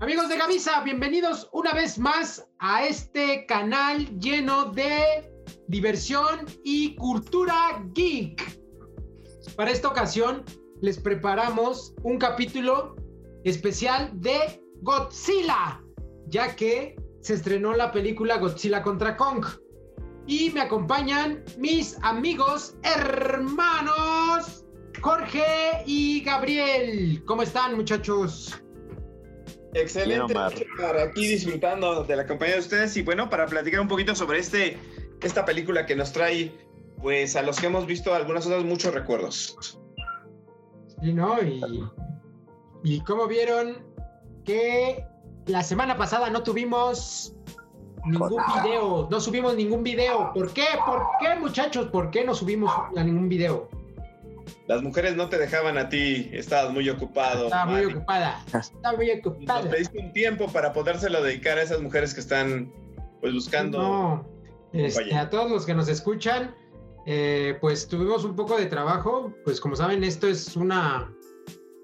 Amigos 0.00 0.28
de 0.28 0.36
Gavisa, 0.36 0.80
bienvenidos 0.84 1.48
una 1.50 1.72
vez 1.72 1.98
más 1.98 2.48
a 2.60 2.86
este 2.86 3.46
canal 3.46 4.06
lleno 4.20 4.66
de 4.66 5.28
diversión 5.66 6.46
y 6.62 6.94
cultura 6.94 7.84
geek. 7.94 8.60
Para 9.56 9.72
esta 9.72 9.88
ocasión 9.88 10.44
les 10.82 11.00
preparamos 11.00 11.96
un 12.04 12.16
capítulo 12.16 12.94
especial 13.42 14.12
de 14.14 14.62
Godzilla, 14.82 15.82
ya 16.28 16.54
que 16.54 16.94
se 17.20 17.34
estrenó 17.34 17.74
la 17.74 17.90
película 17.90 18.38
Godzilla 18.38 18.84
contra 18.84 19.16
Kong. 19.16 19.44
Y 20.28 20.50
me 20.50 20.60
acompañan 20.60 21.42
mis 21.58 21.98
amigos 22.02 22.76
hermanos 22.84 24.64
Jorge 25.00 25.82
y 25.86 26.20
Gabriel. 26.20 27.20
¿Cómo 27.24 27.42
están 27.42 27.74
muchachos? 27.74 28.62
Excelente 29.74 30.34
para 30.34 31.02
aquí 31.02 31.26
disfrutando 31.26 32.04
de 32.04 32.16
la 32.16 32.26
compañía 32.26 32.54
de 32.54 32.60
ustedes 32.60 32.96
y 32.96 33.02
bueno, 33.02 33.28
para 33.28 33.46
platicar 33.46 33.80
un 33.80 33.88
poquito 33.88 34.14
sobre 34.14 34.38
este, 34.38 34.78
esta 35.22 35.44
película 35.44 35.86
que 35.86 35.94
nos 35.94 36.12
trae, 36.12 36.52
pues 37.00 37.36
a 37.36 37.42
los 37.42 37.60
que 37.60 37.66
hemos 37.66 37.86
visto 37.86 38.14
algunas 38.14 38.46
otras 38.46 38.64
muchos 38.64 38.94
recuerdos. 38.94 39.78
Sí, 41.00 41.12
¿no? 41.12 41.40
Y, 41.42 41.84
y 42.82 43.00
como 43.02 43.26
vieron 43.26 43.84
que 44.44 45.04
la 45.46 45.62
semana 45.62 45.96
pasada 45.96 46.30
no 46.30 46.42
tuvimos 46.42 47.34
ningún 48.06 48.42
video, 48.62 49.08
no 49.10 49.20
subimos 49.20 49.54
ningún 49.56 49.82
video. 49.82 50.32
¿Por 50.32 50.52
qué? 50.52 50.64
¿Por 50.86 51.02
qué 51.20 51.38
muchachos? 51.38 51.88
¿Por 51.88 52.10
qué 52.10 52.24
no 52.24 52.34
subimos 52.34 52.72
ningún 52.94 53.28
video? 53.28 53.68
Las 54.66 54.82
mujeres 54.82 55.16
no 55.16 55.28
te 55.28 55.38
dejaban 55.38 55.78
a 55.78 55.88
ti, 55.88 56.30
estabas 56.32 56.72
muy 56.72 56.88
ocupado. 56.88 57.44
Estaba 57.44 57.66
muy 57.66 57.84
ocupada. 57.84 58.44
Estaba 58.46 58.96
muy 58.96 59.10
ocupada. 59.10 59.62
Nos 59.62 59.70
pediste 59.70 59.98
un 59.98 60.12
tiempo 60.12 60.48
para 60.52 60.72
podérselo 60.72 61.22
dedicar 61.22 61.58
a 61.58 61.62
esas 61.62 61.80
mujeres 61.80 62.14
que 62.14 62.20
están 62.20 62.72
pues 63.20 63.32
buscando. 63.32 63.78
No, 63.78 64.28
este, 64.72 65.14
a 65.14 65.30
todos 65.30 65.50
los 65.50 65.66
que 65.66 65.74
nos 65.74 65.88
escuchan, 65.88 66.54
eh, 67.06 67.56
pues 67.60 67.88
tuvimos 67.88 68.24
un 68.24 68.36
poco 68.36 68.56
de 68.56 68.66
trabajo. 68.66 69.34
Pues 69.44 69.60
como 69.60 69.76
saben, 69.76 70.04
esto 70.04 70.26
es 70.26 70.56
una 70.56 71.12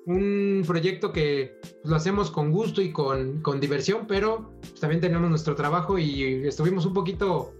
un 0.07 0.63
proyecto 0.67 1.13
que 1.13 1.59
pues, 1.61 1.77
lo 1.85 1.97
hacemos 1.97 2.31
con 2.31 2.51
gusto 2.51 2.83
y 2.83 2.93
con, 2.93 3.41
con 3.41 3.61
diversión, 3.61 4.07
pero 4.07 4.51
pues, 4.61 4.75
también 4.75 5.01
tenemos 5.01 5.29
nuestro 5.31 5.55
trabajo 5.55 5.99
y 5.99 6.47
estuvimos 6.47 6.85
un 6.87 6.93
poquito 6.93 7.55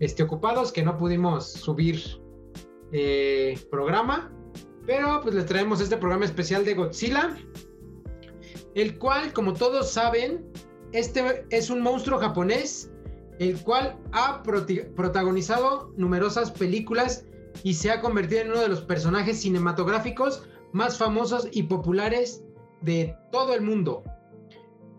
este, 0.00 0.22
ocupados 0.22 0.72
que 0.72 0.82
no 0.82 0.96
pudimos 0.98 1.50
subir 1.50 2.02
eh, 2.92 3.58
programa. 3.70 4.32
Pero 4.86 5.20
pues 5.22 5.34
les 5.34 5.46
traemos 5.46 5.80
este 5.80 5.96
programa 5.96 6.24
especial 6.24 6.64
de 6.64 6.74
Godzilla, 6.74 7.36
el 8.74 8.98
cual, 8.98 9.32
como 9.32 9.52
todos 9.52 9.90
saben, 9.90 10.46
este 10.92 11.44
es 11.50 11.70
un 11.70 11.80
monstruo 11.80 12.18
japonés, 12.18 12.90
el 13.38 13.60
cual 13.62 13.98
ha 14.12 14.42
protagonizado 14.42 15.92
numerosas 15.96 16.52
películas 16.52 17.24
y 17.62 17.74
se 17.74 17.90
ha 17.90 18.00
convertido 18.00 18.42
en 18.42 18.50
uno 18.50 18.60
de 18.60 18.68
los 18.68 18.82
personajes 18.82 19.40
cinematográficos 19.40 20.44
más 20.72 20.98
famosos 20.98 21.48
y 21.52 21.64
populares 21.64 22.44
de 22.82 23.16
todo 23.32 23.54
el 23.54 23.62
mundo. 23.62 24.04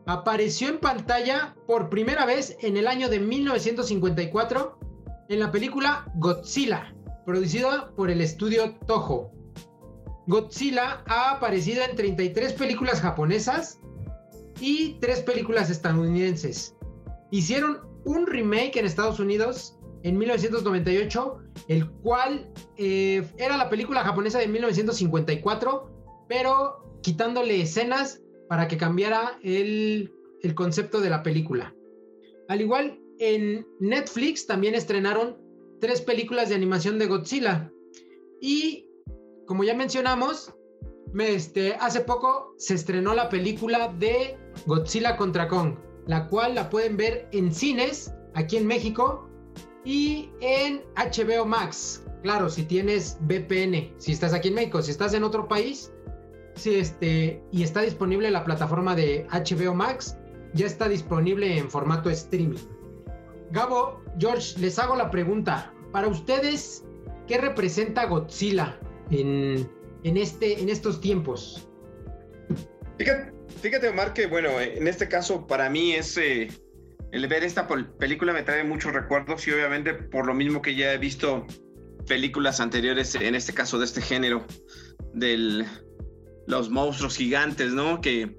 Apareció 0.05 0.69
en 0.69 0.79
pantalla 0.79 1.55
por 1.67 1.89
primera 1.89 2.25
vez 2.25 2.57
en 2.61 2.77
el 2.77 2.87
año 2.87 3.09
de 3.09 3.19
1954 3.19 4.79
en 5.29 5.39
la 5.39 5.51
película 5.51 6.11
Godzilla, 6.15 6.95
producida 7.25 7.91
por 7.95 8.09
el 8.09 8.21
estudio 8.21 8.75
Toho. 8.87 9.36
Godzilla 10.27 11.03
ha 11.07 11.31
aparecido 11.31 11.83
en 11.83 11.95
33 11.95 12.53
películas 12.53 13.01
japonesas 13.01 13.79
y 14.59 14.97
3 14.99 15.21
películas 15.21 15.69
estadounidenses. 15.69 16.75
Hicieron 17.31 17.79
un 18.05 18.27
remake 18.27 18.77
en 18.77 18.85
Estados 18.85 19.19
Unidos 19.19 19.77
en 20.03 20.17
1998, 20.17 21.37
el 21.69 21.89
cual 21.89 22.51
eh, 22.77 23.25
era 23.37 23.57
la 23.57 23.69
película 23.69 24.03
japonesa 24.03 24.39
de 24.39 24.47
1954, 24.47 26.25
pero 26.27 26.99
quitándole 27.01 27.61
escenas 27.61 28.21
para 28.49 28.67
que 28.67 28.77
cambiara 28.77 29.39
el, 29.43 30.13
el 30.41 30.55
concepto 30.55 30.99
de 30.99 31.09
la 31.09 31.23
película. 31.23 31.73
Al 32.49 32.61
igual, 32.61 32.99
en 33.19 33.65
Netflix 33.79 34.45
también 34.45 34.75
estrenaron 34.75 35.37
tres 35.79 36.01
películas 36.01 36.49
de 36.49 36.55
animación 36.55 36.99
de 36.99 37.07
Godzilla. 37.07 37.71
Y 38.41 38.86
como 39.47 39.63
ya 39.63 39.73
mencionamos, 39.73 40.53
este, 41.17 41.73
hace 41.75 42.01
poco 42.01 42.53
se 42.57 42.75
estrenó 42.75 43.15
la 43.15 43.29
película 43.29 43.87
de 43.97 44.37
Godzilla 44.65 45.17
contra 45.17 45.47
Kong, 45.47 45.75
la 46.05 46.27
cual 46.27 46.53
la 46.55 46.69
pueden 46.69 46.97
ver 46.97 47.27
en 47.31 47.53
cines 47.53 48.13
aquí 48.35 48.57
en 48.57 48.67
México 48.67 49.27
y 49.83 50.29
en 50.41 50.83
HBO 50.95 51.45
Max. 51.45 52.03
Claro, 52.21 52.49
si 52.49 52.63
tienes 52.63 53.17
VPN, 53.21 53.93
si 53.97 54.11
estás 54.11 54.33
aquí 54.33 54.49
en 54.49 54.55
México, 54.55 54.81
si 54.81 54.91
estás 54.91 55.13
en 55.13 55.23
otro 55.23 55.47
país, 55.47 55.93
si 56.55 56.75
este, 56.75 57.41
y 57.51 57.63
está 57.63 57.81
disponible 57.81 58.29
la 58.29 58.43
plataforma 58.43 58.95
de 58.95 59.25
HBO 59.31 59.73
Max, 59.73 60.17
ya 60.53 60.65
está 60.65 60.89
disponible 60.89 61.57
en 61.57 61.69
formato 61.69 62.09
streaming. 62.09 62.59
Gabo, 63.51 64.01
George, 64.19 64.59
les 64.59 64.77
hago 64.77 64.95
la 64.95 65.09
pregunta. 65.09 65.71
Para 65.93 66.07
ustedes, 66.07 66.83
¿qué 67.27 67.37
representa 67.37 68.05
Godzilla? 68.05 68.77
En, 69.11 69.67
este, 70.03 70.59
en 70.61 70.69
estos 70.69 71.01
tiempos. 71.01 71.67
Fíjate, 73.61 73.89
Omar, 73.89 74.13
que 74.13 74.27
bueno, 74.27 74.59
en 74.59 74.87
este 74.87 75.07
caso 75.07 75.47
para 75.47 75.69
mí 75.69 75.93
es... 75.93 76.17
Eh, 76.17 76.49
el 77.11 77.25
ver 77.27 77.43
esta 77.43 77.67
película 77.67 78.33
me 78.33 78.43
trae 78.43 78.63
muchos 78.65 78.91
recuerdos 78.91 79.47
y 79.47 79.51
obviamente 79.51 79.93
por 79.93 80.27
lo 80.27 80.33
mismo 80.33 80.61
que 80.61 80.75
ya 80.75 80.93
he 80.93 80.97
visto 80.97 81.45
películas 82.05 82.59
anteriores, 82.59 83.15
en 83.15 83.33
este 83.33 83.53
caso 83.53 83.79
de 83.79 83.85
este 83.85 84.01
género, 84.01 84.45
de 85.13 85.65
los 86.47 86.69
monstruos 86.69 87.15
gigantes, 87.15 87.71
¿no? 87.71 88.01
Que, 88.01 88.37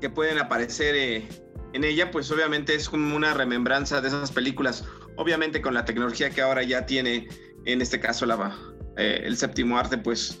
que 0.00 0.10
pueden 0.10 0.38
aparecer 0.38 0.94
eh, 0.96 1.28
en 1.72 1.84
ella, 1.84 2.10
pues 2.10 2.30
obviamente 2.30 2.74
es 2.74 2.88
como 2.88 3.16
una 3.16 3.34
remembranza 3.34 4.00
de 4.00 4.08
esas 4.08 4.32
películas, 4.32 4.84
obviamente 5.16 5.60
con 5.60 5.74
la 5.74 5.84
tecnología 5.84 6.30
que 6.30 6.42
ahora 6.42 6.62
ya 6.62 6.86
tiene, 6.86 7.28
en 7.64 7.80
este 7.80 8.00
caso 8.00 8.26
la, 8.26 8.56
eh, 8.98 9.22
el 9.24 9.36
séptimo 9.36 9.78
arte, 9.78 9.96
pues, 9.96 10.38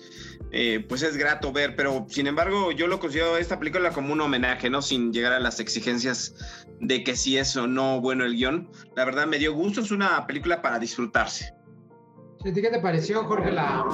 eh, 0.50 0.84
pues 0.88 1.02
es 1.02 1.16
grato 1.16 1.52
ver, 1.52 1.76
pero 1.76 2.06
sin 2.08 2.26
embargo 2.26 2.72
yo 2.72 2.88
lo 2.88 2.98
considero 2.98 3.36
esta 3.36 3.58
película 3.58 3.90
como 3.90 4.12
un 4.12 4.20
homenaje, 4.20 4.68
¿no? 4.68 4.82
Sin 4.82 5.12
llegar 5.12 5.32
a 5.32 5.38
las 5.38 5.60
exigencias 5.60 6.34
de 6.80 7.04
que 7.04 7.16
si 7.16 7.38
es 7.38 7.56
o 7.56 7.68
no 7.68 8.00
bueno 8.00 8.24
el 8.24 8.34
guion. 8.34 8.68
La 8.96 9.04
verdad 9.04 9.26
me 9.26 9.38
dio 9.38 9.54
gusto, 9.54 9.80
es 9.80 9.92
una 9.92 10.26
película 10.26 10.60
para 10.60 10.78
disfrutarse. 10.78 11.54
¿Qué 12.42 12.52
te 12.52 12.78
pareció, 12.80 13.24
Jorge, 13.24 13.52
la, 13.52 13.84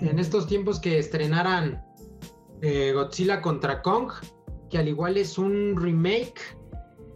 en 0.00 0.18
estos 0.18 0.46
tiempos 0.46 0.80
que 0.80 0.98
estrenaran 0.98 1.82
eh, 2.62 2.92
Godzilla 2.92 3.40
contra 3.40 3.82
Kong, 3.82 4.12
que 4.70 4.78
al 4.78 4.88
igual 4.88 5.16
es 5.16 5.38
un 5.38 5.76
remake 5.76 6.40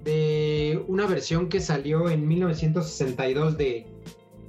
de 0.02 0.84
una 0.88 1.06
versión 1.06 1.48
que 1.48 1.60
salió 1.60 2.08
en 2.08 2.26
1962 2.26 3.56
de, 3.56 3.86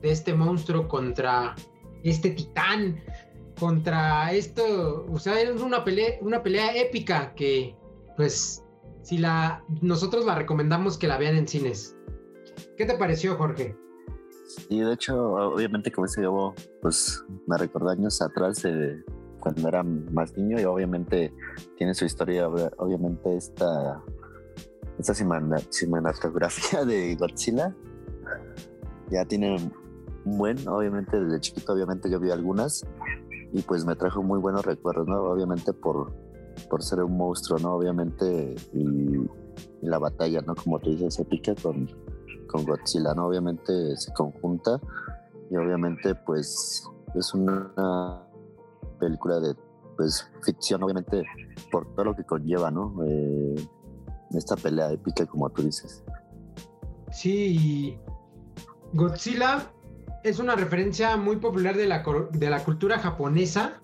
de 0.01 0.11
este 0.11 0.33
monstruo 0.33 0.87
contra 0.87 1.55
este 2.05 2.29
titán 2.29 3.03
contra 3.59 4.31
esto, 4.31 5.05
o 5.09 5.17
sea, 5.17 5.41
es 5.41 5.61
una 5.61 5.83
pelea, 5.83 6.19
una 6.21 6.43
pelea 6.43 6.75
épica 6.75 7.33
que, 7.35 7.75
pues, 8.15 8.63
si 9.01 9.17
la, 9.17 9.63
nosotros 9.81 10.25
la 10.25 10.35
recomendamos 10.35 10.97
que 10.97 11.07
la 11.07 11.17
vean 11.17 11.35
en 11.35 11.47
cines. 11.47 11.97
¿Qué 12.77 12.85
te 12.85 12.95
pareció, 12.97 13.35
Jorge? 13.35 13.75
Y 14.69 14.79
de 14.79 14.93
hecho, 14.93 15.15
obviamente, 15.33 15.91
como 15.91 16.05
ese 16.05 16.21
llevó, 16.21 16.53
pues, 16.81 17.23
me 17.47 17.57
recordó 17.57 17.89
años 17.89 18.21
atrás 18.21 18.63
cuando 19.39 19.67
era 19.67 19.83
más 19.83 20.35
niño 20.37 20.59
y 20.59 20.65
obviamente 20.65 21.33
tiene 21.77 21.93
su 21.93 22.05
historia, 22.05 22.47
obviamente 22.47 23.35
esta, 23.35 24.03
esta 24.99 25.13
cinematografía 25.13 26.85
de 26.85 27.15
Godzilla 27.15 27.75
ya 29.09 29.25
tiene 29.25 29.71
buen, 30.25 30.67
obviamente 30.67 31.19
desde 31.19 31.39
chiquito 31.39 31.73
obviamente 31.73 32.09
yo 32.09 32.19
vi 32.19 32.31
algunas 32.31 32.85
y 33.53 33.61
pues 33.61 33.85
me 33.85 33.95
trajo 33.95 34.21
muy 34.23 34.39
buenos 34.39 34.65
recuerdos, 34.65 35.07
¿no? 35.07 35.21
Obviamente 35.21 35.71
por, 35.71 36.11
por 36.69 36.83
ser 36.83 37.03
un 37.03 37.15
monstruo, 37.15 37.59
¿no? 37.59 37.75
Obviamente 37.75 38.55
y, 38.73 39.25
la 39.81 39.99
batalla, 39.99 40.41
¿no? 40.41 40.55
Como 40.55 40.79
tú 40.79 40.89
dices, 40.89 41.19
épica 41.19 41.53
con, 41.61 41.87
con 42.47 42.65
Godzilla, 42.65 43.13
¿no? 43.13 43.27
Obviamente 43.27 43.95
se 43.95 44.11
conjunta 44.13 44.79
y 45.49 45.55
obviamente 45.55 46.15
pues 46.15 46.89
es 47.13 47.33
una 47.33 48.27
película 48.99 49.39
de 49.39 49.55
pues 49.95 50.27
ficción, 50.43 50.83
obviamente 50.83 51.23
por 51.71 51.85
todo 51.93 52.05
lo 52.05 52.15
que 52.15 52.23
conlleva, 52.23 52.71
¿no? 52.71 52.95
Eh, 53.05 53.55
esta 54.31 54.55
pelea 54.55 54.91
épica 54.91 55.25
como 55.25 55.49
tú 55.51 55.61
dices. 55.61 56.03
Sí, 57.11 57.97
Godzilla 58.93 59.71
es 60.25 60.39
una 60.39 60.55
referencia 60.55 61.17
muy 61.17 61.35
popular 61.35 61.77
de 61.77 61.85
la, 61.85 62.03
de 62.31 62.49
la 62.49 62.63
cultura 62.63 62.97
japonesa 62.97 63.81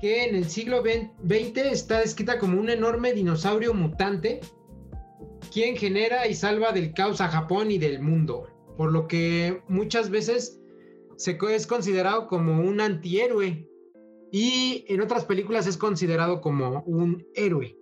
que 0.00 0.24
en 0.24 0.36
el 0.36 0.48
siglo 0.48 0.82
XX 0.82 1.56
está 1.56 1.98
descrita 1.98 2.38
como 2.38 2.60
un 2.60 2.70
enorme 2.70 3.12
dinosaurio 3.12 3.74
mutante 3.74 4.40
quien 5.52 5.76
genera 5.76 6.28
y 6.28 6.34
salva 6.34 6.70
del 6.70 6.94
caos 6.94 7.20
a 7.20 7.28
Japón 7.28 7.72
y 7.72 7.78
del 7.78 8.00
mundo, 8.00 8.46
por 8.76 8.92
lo 8.92 9.08
que 9.08 9.62
muchas 9.66 10.10
veces 10.10 10.60
se 11.16 11.36
es 11.50 11.66
considerado 11.66 12.28
como 12.28 12.62
un 12.62 12.80
antihéroe 12.80 13.68
y 14.30 14.84
en 14.88 15.00
otras 15.00 15.24
películas 15.24 15.66
es 15.66 15.76
considerado 15.76 16.40
como 16.40 16.84
un 16.86 17.26
héroe. 17.34 17.76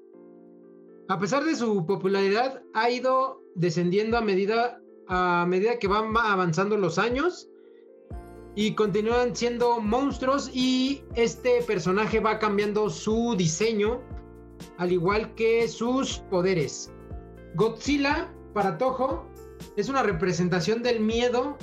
A 1.09 1.19
pesar 1.19 1.45
de 1.45 1.57
su 1.57 1.85
popularidad, 1.85 2.63
ha 2.73 2.91
ido 2.91 3.43
descendiendo 3.55 4.17
a 4.17 4.23
medida, 4.23 4.81
a 5.09 5.47
medida 5.49 5.79
que 5.79 5.89
van 5.89 6.17
avanzando 6.17 6.77
los 6.77 6.99
años 6.99 7.49
y 8.55 8.75
continúan 8.75 9.35
siendo 9.35 9.81
monstruos 9.81 10.51
y 10.53 11.03
este 11.15 11.63
personaje 11.63 12.21
va 12.21 12.39
cambiando 12.39 12.91
su 12.91 13.35
diseño 13.37 14.01
al 14.79 14.93
igual 14.93 15.35
que 15.35 15.69
sus 15.69 16.19
poderes. 16.31 16.93
Godzilla 17.55 18.33
para 18.53 18.77
Toho 18.77 19.27
es 19.77 19.89
una 19.89 20.03
representación 20.03 20.83
del 20.83 21.01
miedo 21.01 21.57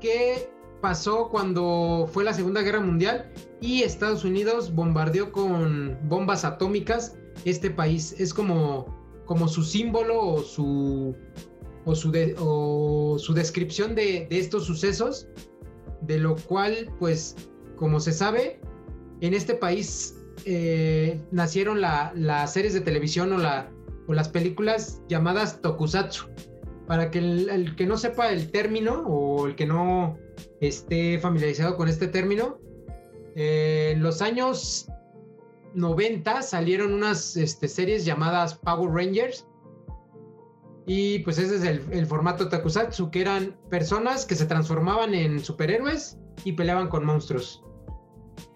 que 0.00 0.50
pasó 0.80 1.28
cuando 1.30 2.08
fue 2.12 2.24
la 2.24 2.34
Segunda 2.34 2.60
Guerra 2.62 2.80
Mundial 2.80 3.32
y 3.60 3.82
Estados 3.82 4.24
Unidos 4.24 4.74
bombardeó 4.74 5.32
con 5.32 5.96
bombas 6.08 6.44
atómicas 6.44 7.16
este 7.44 7.70
país. 7.70 8.14
Es 8.18 8.34
como, 8.34 8.86
como 9.24 9.48
su 9.48 9.62
símbolo 9.62 10.20
o 10.20 10.42
su, 10.42 11.16
o 11.84 11.94
su, 11.94 12.12
o 12.38 13.18
su 13.18 13.34
descripción 13.34 13.94
de, 13.94 14.26
de 14.28 14.38
estos 14.38 14.64
sucesos 14.64 15.28
de 16.06 16.18
lo 16.18 16.36
cual, 16.36 16.90
pues, 16.98 17.36
como 17.76 18.00
se 18.00 18.12
sabe, 18.12 18.60
en 19.20 19.34
este 19.34 19.54
país 19.54 20.16
eh, 20.44 21.20
nacieron 21.30 21.80
las 21.80 22.52
series 22.52 22.74
de 22.74 22.80
televisión 22.80 23.32
o, 23.32 23.38
la, 23.38 23.70
o 24.06 24.12
las 24.12 24.28
películas 24.28 25.02
llamadas 25.08 25.60
tokusatsu. 25.62 26.26
Para 26.86 27.10
que 27.10 27.18
el, 27.18 27.74
que 27.76 27.86
no 27.86 27.96
sepa 27.96 28.30
el 28.30 28.50
término 28.50 29.04
o 29.06 29.46
el 29.46 29.56
que 29.56 29.66
no 29.66 30.18
esté 30.60 31.18
familiarizado 31.18 31.76
con 31.76 31.88
este 31.88 32.08
término, 32.08 32.58
eh, 33.36 33.92
en 33.94 34.02
los 34.02 34.20
años 34.20 34.86
90 35.74 36.42
salieron 36.42 36.92
unas 36.92 37.38
este, 37.38 37.68
series 37.68 38.04
llamadas 38.04 38.54
Power 38.54 38.90
Rangers, 38.90 39.46
y 40.86 41.20
pues 41.20 41.38
ese 41.38 41.56
es 41.56 41.64
el, 41.64 42.06
formato 42.06 42.48
Takusatsu, 42.48 43.10
que 43.10 43.22
eran 43.22 43.56
personas 43.70 44.26
que 44.26 44.34
se 44.34 44.46
transformaban 44.46 45.14
en 45.14 45.40
superhéroes 45.40 46.18
y 46.44 46.52
peleaban 46.52 46.88
con 46.88 47.04
monstruos. 47.06 47.62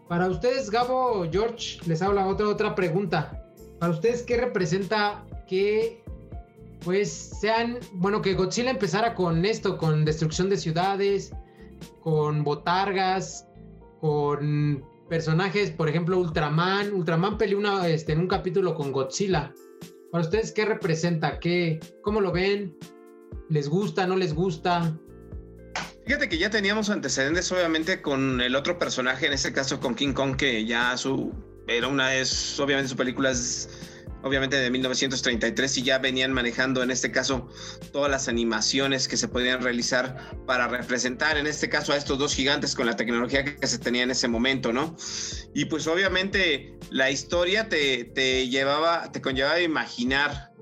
Para 0.08 0.28
ustedes, 0.28 0.70
Gabo, 0.70 1.26
George, 1.30 1.80
les 1.86 2.02
habla 2.02 2.26
otra, 2.26 2.48
otra 2.48 2.75
pregunta. 2.75 3.44
Para 3.78 3.92
ustedes, 3.92 4.22
¿qué 4.22 4.36
representa 4.36 5.25
que 5.46 6.02
pues 6.84 7.12
sean, 7.40 7.78
bueno, 7.92 8.22
que 8.22 8.34
Godzilla 8.34 8.70
empezara 8.70 9.14
con 9.14 9.44
esto, 9.44 9.78
con 9.78 10.04
destrucción 10.04 10.48
de 10.48 10.56
ciudades, 10.56 11.32
con 12.00 12.44
botargas, 12.44 13.46
con 14.00 14.84
personajes, 15.08 15.70
por 15.70 15.88
ejemplo, 15.88 16.19
Ultraman. 16.19 16.92
Ultraman 16.92 17.38
peleó 17.38 17.58
una, 17.58 17.88
este, 17.88 18.12
en 18.12 18.20
un 18.20 18.28
capítulo 18.28 18.75
con 18.75 18.92
Godzilla. 18.92 19.52
Para 20.10 20.25
ustedes, 20.25 20.52
¿qué 20.52 20.64
representa? 20.64 21.38
¿Qué, 21.38 21.81
¿Cómo 22.02 22.20
lo 22.20 22.32
ven? 22.32 22.76
¿Les 23.50 23.69
gusta? 23.69 24.06
¿No 24.06 24.16
les 24.16 24.34
gusta? 24.34 24.99
Fíjate 26.06 26.28
que 26.31 26.38
ya 26.38 26.49
teníamos 26.49 26.88
antecedentes, 26.88 27.52
obviamente, 27.52 28.00
con 28.00 28.40
el 28.40 28.56
otro 28.56 28.78
personaje, 28.78 29.26
en 29.26 29.34
este 29.34 29.52
caso 29.52 29.78
con 29.81 29.94
King 29.94 30.14
Kong, 30.14 30.37
que 30.37 30.64
ya 30.64 30.96
su. 30.96 31.34
Era 31.66 31.88
una 31.88 32.14
es, 32.14 32.58
obviamente, 32.58 32.88
su 32.88 32.96
película 32.96 33.31
es 33.31 33.97
obviamente 34.22 34.56
de 34.56 34.70
1933 34.70 35.78
y 35.78 35.82
ya 35.82 35.98
venían 35.98 36.32
manejando 36.32 36.82
en 36.82 36.90
este 36.90 37.10
caso 37.12 37.48
todas 37.92 38.10
las 38.10 38.28
animaciones 38.28 39.08
que 39.08 39.16
se 39.16 39.28
podían 39.28 39.62
realizar 39.62 40.32
para 40.46 40.68
representar 40.68 41.36
en 41.36 41.46
este 41.46 41.68
caso 41.68 41.92
a 41.92 41.96
estos 41.96 42.18
dos 42.18 42.34
gigantes 42.34 42.74
con 42.74 42.86
la 42.86 42.96
tecnología 42.96 43.44
que 43.44 43.66
se 43.66 43.78
tenía 43.78 44.02
en 44.02 44.10
ese 44.10 44.28
momento, 44.28 44.72
¿no? 44.72 44.96
Y 45.54 45.66
pues 45.66 45.86
obviamente 45.86 46.78
la 46.90 47.10
historia 47.10 47.68
te, 47.68 48.48
llevaba, 48.48 49.10
te 49.12 49.20
conllevaba 49.20 49.54
a 49.56 49.62
imaginar 49.62 50.52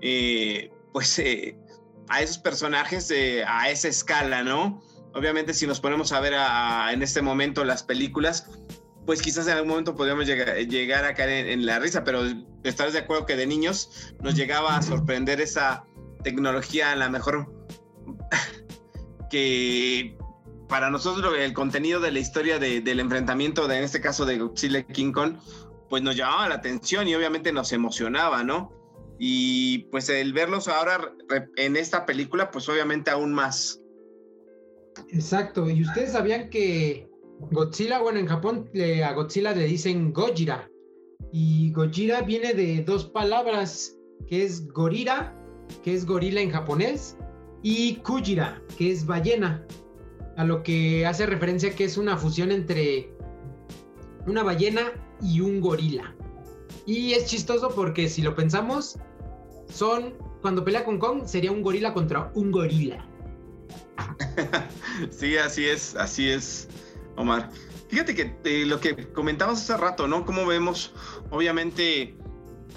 eh, 0.00 0.70
pues 0.92 1.18
eh, 1.18 1.56
a 2.08 2.22
esos 2.22 2.38
personajes 2.38 3.12
a 3.46 3.70
esa 3.70 3.88
escala, 3.88 4.42
¿no? 4.42 4.82
Obviamente 5.14 5.54
si 5.54 5.66
nos 5.66 5.80
ponemos 5.80 6.12
a 6.12 6.20
ver 6.20 6.34
en 6.92 7.02
este 7.02 7.22
momento 7.22 7.64
las 7.64 7.82
películas, 7.82 8.50
pues 9.06 9.22
quizás 9.22 9.46
en 9.46 9.54
algún 9.54 9.70
momento 9.70 9.94
podríamos 9.94 10.26
llegar, 10.26 11.04
a 11.04 11.14
caer 11.14 11.48
en, 11.48 11.64
la 11.64 11.78
risa, 11.78 12.02
pero 12.02 12.22
estarás 12.64 12.92
de 12.92 12.98
acuerdo 12.98 13.24
que 13.24 13.36
de 13.36 13.46
niños 13.46 14.12
nos 14.20 14.34
llegaba 14.34 14.76
a 14.76 14.82
sorprender 14.82 15.40
esa 15.40 15.84
tecnología, 16.24 16.90
a 16.90 16.96
la 16.96 17.08
mejor 17.08 17.54
que 19.30 20.16
para 20.68 20.90
nosotros 20.90 21.34
el 21.38 21.52
contenido 21.52 22.00
de 22.00 22.10
la 22.10 22.18
historia 22.18 22.58
del 22.58 23.00
enfrentamiento, 23.00 23.68
de, 23.68 23.78
en 23.78 23.84
este 23.84 24.00
caso 24.00 24.26
de 24.26 24.38
Godzilla 24.38 24.82
King 24.82 25.12
Kong, 25.12 25.36
pues 25.88 26.02
nos 26.02 26.16
llamaba 26.16 26.48
la 26.48 26.56
atención 26.56 27.06
y 27.06 27.14
obviamente 27.14 27.52
nos 27.52 27.72
emocionaba, 27.72 28.42
¿no? 28.42 28.72
Y 29.20 29.84
pues 29.90 30.08
el 30.08 30.32
verlos 30.32 30.66
ahora 30.66 31.12
en 31.56 31.76
esta 31.76 32.04
película, 32.04 32.50
pues 32.50 32.68
obviamente 32.68 33.10
aún 33.10 33.32
más. 33.32 33.80
Exacto, 35.10 35.70
y 35.70 35.82
ustedes 35.82 36.12
sabían 36.12 36.50
que 36.50 37.08
Godzilla, 37.50 38.00
bueno, 38.00 38.18
en 38.18 38.26
Japón 38.26 38.70
a 39.04 39.12
Godzilla 39.12 39.52
le 39.52 39.64
dicen 39.64 40.12
Gojira. 40.12 40.70
Y 41.32 41.72
Gojira 41.72 42.22
viene 42.22 42.54
de 42.54 42.82
dos 42.82 43.04
palabras, 43.06 43.96
que 44.28 44.44
es 44.44 44.66
gorira, 44.68 45.34
que 45.82 45.94
es 45.94 46.06
gorila 46.06 46.40
en 46.40 46.50
japonés, 46.50 47.16
y 47.62 47.96
Kujira, 47.96 48.62
que 48.78 48.92
es 48.92 49.06
ballena. 49.06 49.66
A 50.36 50.44
lo 50.44 50.62
que 50.62 51.06
hace 51.06 51.26
referencia 51.26 51.74
que 51.74 51.84
es 51.84 51.96
una 51.96 52.16
fusión 52.16 52.52
entre 52.52 53.10
una 54.26 54.42
ballena 54.42 54.92
y 55.22 55.40
un 55.40 55.60
gorila. 55.60 56.14
Y 56.86 57.12
es 57.12 57.26
chistoso 57.26 57.70
porque 57.74 58.08
si 58.08 58.22
lo 58.22 58.34
pensamos, 58.34 58.98
son, 59.68 60.14
cuando 60.42 60.64
pelea 60.64 60.84
con 60.84 60.98
Kong, 60.98 61.22
sería 61.26 61.50
un 61.50 61.62
gorila 61.62 61.92
contra 61.94 62.30
un 62.34 62.52
gorila. 62.52 63.08
sí, 65.10 65.36
así 65.36 65.66
es, 65.66 65.96
así 65.96 66.28
es. 66.28 66.68
Omar. 67.16 67.50
Fíjate 67.88 68.14
que 68.14 68.36
eh, 68.44 68.64
lo 68.66 68.80
que 68.80 69.12
comentabas 69.12 69.62
hace 69.62 69.76
rato, 69.76 70.08
¿no? 70.08 70.24
Cómo 70.24 70.46
vemos, 70.46 70.92
obviamente, 71.30 72.16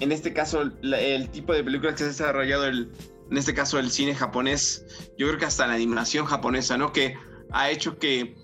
en 0.00 0.12
este 0.12 0.32
caso, 0.32 0.62
el 0.62 1.30
tipo 1.30 1.52
de 1.52 1.64
películas 1.64 1.94
que 1.94 1.98
se 1.98 2.04
ha 2.04 2.08
desarrollado, 2.08 2.66
en 2.66 2.90
este 3.36 3.54
caso, 3.54 3.78
el 3.78 3.90
cine 3.90 4.14
japonés, 4.14 4.84
yo 5.18 5.26
creo 5.26 5.38
que 5.38 5.46
hasta 5.46 5.66
la 5.66 5.74
animación 5.74 6.26
japonesa, 6.26 6.78
¿no? 6.78 6.92
Que 6.92 7.16
ha 7.52 7.70
hecho 7.70 7.98
que 7.98 8.36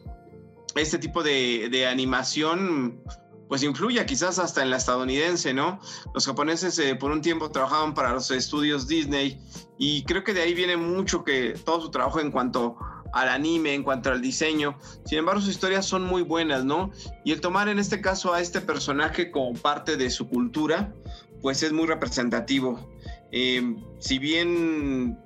este 0.75 0.99
tipo 0.99 1.23
de, 1.23 1.69
de 1.71 1.87
animación 1.87 3.01
pues 3.49 3.63
influya 3.63 4.07
quizás 4.07 4.39
hasta 4.39 4.63
en 4.63 4.71
la 4.71 4.77
estadounidense, 4.77 5.55
¿no? 5.55 5.79
Los 6.15 6.27
japoneses 6.27 6.79
eh, 6.79 6.95
por 6.97 7.11
un 7.11 7.21
tiempo 7.21 7.51
trabajaban 7.51 7.95
para 7.95 8.13
los 8.13 8.31
estudios 8.31 8.89
Disney 8.89 9.41
y 9.79 10.05
creo 10.05 10.25
que 10.25 10.35
de 10.35 10.43
ahí 10.43 10.55
viene 10.55 10.77
mucho 10.77 11.25
que 11.25 11.55
todo 11.65 11.81
su 11.81 11.91
trabajo 11.91 12.21
en 12.21 12.31
cuanto 12.31 12.77
al 13.13 13.29
anime, 13.29 13.75
en 13.75 13.83
cuanto 13.83 14.11
al 14.11 14.21
diseño. 14.21 14.79
Sin 15.05 15.19
embargo, 15.19 15.41
sus 15.41 15.51
historias 15.51 15.87
son 15.87 16.05
muy 16.05 16.23
buenas, 16.23 16.65
¿no? 16.65 16.91
Y 17.25 17.33
el 17.33 17.41
tomar 17.41 17.69
en 17.69 17.79
este 17.79 18.01
caso 18.01 18.33
a 18.33 18.41
este 18.41 18.61
personaje 18.61 19.31
como 19.31 19.55
parte 19.59 19.97
de 19.97 20.11
su 20.11 20.29
cultura, 20.29 20.93
pues 21.41 21.63
es 21.63 21.73
muy 21.73 21.87
representativo. 21.87 22.91
Eh, 23.33 23.77
si 23.99 24.19
bien 24.19 25.19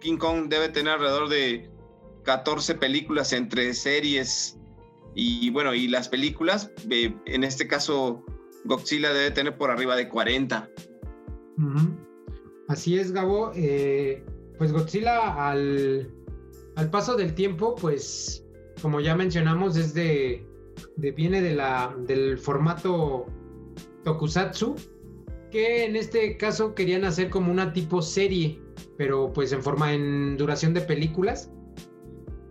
King 0.00 0.16
Kong 0.16 0.48
debe 0.48 0.68
tener 0.68 0.94
alrededor 0.94 1.28
de 1.28 1.70
14 2.24 2.74
películas 2.74 3.32
entre 3.32 3.72
series 3.74 4.58
y 5.14 5.50
bueno, 5.50 5.74
y 5.74 5.88
las 5.88 6.08
películas, 6.08 6.70
eh, 6.90 7.14
en 7.26 7.42
este 7.42 7.66
caso 7.66 8.24
Godzilla 8.64 9.12
debe 9.12 9.30
tener 9.30 9.56
por 9.56 9.70
arriba 9.70 9.96
de 9.96 10.08
40. 10.08 10.68
Así 12.68 12.98
es, 12.98 13.12
Gabo. 13.12 13.52
Eh, 13.56 14.24
pues 14.58 14.72
Godzilla 14.72 15.48
al, 15.48 16.12
al 16.78 16.90
paso 16.90 17.16
del 17.16 17.34
tiempo, 17.34 17.74
pues 17.74 18.46
como 18.80 19.00
ya 19.00 19.16
mencionamos, 19.16 19.76
es 19.76 19.94
de, 19.94 20.46
viene 20.96 21.42
del 21.42 22.38
formato 22.38 23.26
tokusatsu, 24.04 24.76
que 25.50 25.84
en 25.84 25.96
este 25.96 26.36
caso 26.36 26.76
querían 26.76 27.04
hacer 27.04 27.30
como 27.30 27.50
una 27.50 27.72
tipo 27.72 28.00
serie, 28.00 28.62
pero 28.96 29.32
pues 29.32 29.50
en 29.52 29.60
forma 29.60 29.92
en 29.92 30.36
duración 30.36 30.72
de 30.72 30.82
películas. 30.82 31.50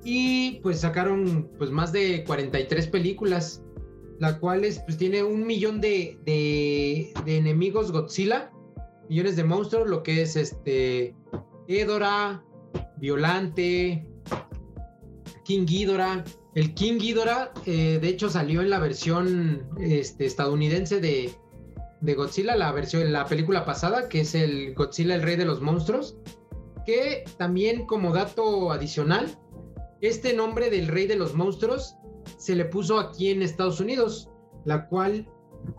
Y 0.03 0.60
pues 0.62 0.81
sacaron 0.81 1.50
pues 1.57 1.72
más 1.72 1.93
de 1.93 2.25
43 2.25 2.88
películas, 2.88 3.63
la 4.19 4.39
cual 4.39 4.60
pues 4.60 4.98
tiene 4.98 5.24
un 5.24 5.48
millón 5.48 5.79
de, 5.79 6.19
de, 6.25 7.13
de 7.24 7.38
enemigos 7.38 7.93
Godzilla, 7.93 8.51
millones 9.07 9.38
de 9.38 9.46
monstruos, 9.46 9.89
lo 9.89 10.03
que 10.03 10.22
es 10.22 10.36
este 10.36 11.15
Edora, 11.69 12.43
Violante, 12.98 14.05
King 15.47 15.65
Ghidorah, 15.65 16.23
el 16.55 16.73
King 16.73 16.97
Ghidorah, 16.99 17.53
eh, 17.65 17.99
de 18.01 18.07
hecho, 18.09 18.29
salió 18.29 18.61
en 18.61 18.69
la 18.69 18.79
versión 18.79 19.65
este, 19.79 20.25
estadounidense 20.25 20.99
de, 20.99 21.31
Godzilla, 22.01 22.57
la 22.57 22.73
versión, 22.73 23.13
la 23.13 23.25
película 23.25 23.63
pasada, 23.63 24.09
que 24.09 24.19
es 24.21 24.33
el 24.35 24.73
Godzilla, 24.75 25.15
el 25.15 25.21
rey 25.21 25.37
de 25.37 25.45
los 25.45 25.61
monstruos, 25.61 26.17
que 26.85 27.23
también 27.37 27.85
como 27.85 28.11
dato 28.11 28.73
adicional, 28.73 29.39
este 30.01 30.33
nombre 30.33 30.69
del 30.69 30.89
rey 30.89 31.07
de 31.07 31.15
los 31.15 31.33
monstruos 31.33 31.95
se 32.37 32.53
le 32.53 32.65
puso 32.65 32.99
aquí 32.99 33.29
en 33.29 33.41
Estados 33.41 33.79
Unidos, 33.79 34.29
la 34.65 34.89
cual 34.89 35.29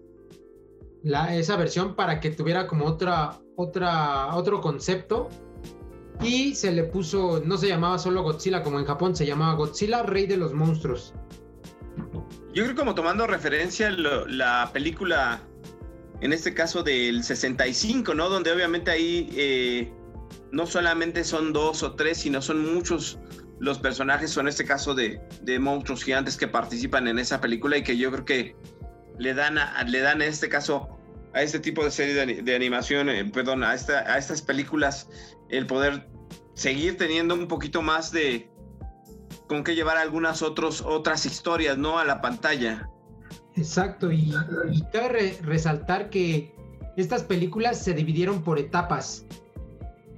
esa 1.31 1.55
versión 1.57 1.95
para 1.95 2.19
que 2.19 2.31
tuviera 2.31 2.67
como 2.67 2.85
otra, 2.85 3.39
otra, 3.55 4.35
otro 4.35 4.61
concepto. 4.61 5.29
Y 6.21 6.55
se 6.55 6.71
le 6.71 6.83
puso, 6.83 7.41
no 7.45 7.57
se 7.57 7.67
llamaba 7.67 7.99
solo 7.99 8.23
Godzilla 8.23 8.63
como 8.63 8.79
en 8.79 8.85
Japón, 8.85 9.15
se 9.15 9.25
llamaba 9.25 9.55
Godzilla, 9.55 10.03
Rey 10.03 10.25
de 10.25 10.37
los 10.37 10.53
Monstruos. 10.53 11.13
Yo 12.53 12.63
creo 12.63 12.75
como 12.75 12.95
tomando 12.95 13.27
referencia 13.27 13.91
la 13.91 14.69
película, 14.71 15.41
en 16.21 16.31
este 16.31 16.53
caso 16.53 16.83
del 16.83 17.21
65, 17.21 18.13
¿no? 18.13 18.29
Donde 18.29 18.51
obviamente 18.53 18.91
ahí 18.91 19.29
eh, 19.35 19.93
no 20.53 20.65
solamente 20.65 21.25
son 21.25 21.51
dos 21.51 21.83
o 21.83 21.95
tres, 21.95 22.19
sino 22.19 22.41
son 22.41 22.73
muchos 22.73 23.19
los 23.59 23.79
personajes, 23.79 24.35
o 24.37 24.41
en 24.41 24.47
este 24.47 24.65
caso 24.65 24.93
de, 24.93 25.21
de 25.41 25.59
monstruos 25.59 26.03
gigantes 26.03 26.37
que 26.37 26.47
participan 26.47 27.07
en 27.07 27.19
esa 27.19 27.39
película 27.41 27.77
y 27.77 27.83
que 27.83 27.97
yo 27.97 28.11
creo 28.11 28.25
que 28.25 28.55
le 29.17 29.33
dan, 29.33 29.57
le 29.87 29.99
dan 30.01 30.21
en 30.21 30.29
este 30.29 30.49
caso 30.49 30.89
a 31.33 31.41
este 31.41 31.59
tipo 31.59 31.83
de 31.83 31.91
serie 31.91 32.41
de, 32.41 32.55
animación, 32.55 33.09
eh, 33.09 33.25
perdón, 33.25 33.63
a, 33.63 33.73
esta, 33.73 33.99
a 34.11 34.17
estas 34.17 34.41
películas, 34.41 35.09
el 35.49 35.67
poder 35.67 36.07
seguir 36.53 36.97
teniendo 36.97 37.33
un 37.33 37.47
poquito 37.47 37.81
más 37.81 38.11
de 38.11 38.49
con 39.47 39.63
que 39.63 39.75
llevar 39.75 39.97
algunas 39.97 40.41
otros, 40.41 40.81
otras 40.81 41.25
historias, 41.25 41.77
¿no? 41.77 41.99
A 41.99 42.05
la 42.05 42.21
pantalla. 42.21 42.89
Exacto, 43.55 44.11
y, 44.11 44.33
cabe 44.91 45.37
resaltar 45.41 46.09
que 46.09 46.55
estas 46.97 47.23
películas 47.23 47.79
se 47.79 47.93
dividieron 47.93 48.41
por 48.41 48.57
etapas. 48.57 49.25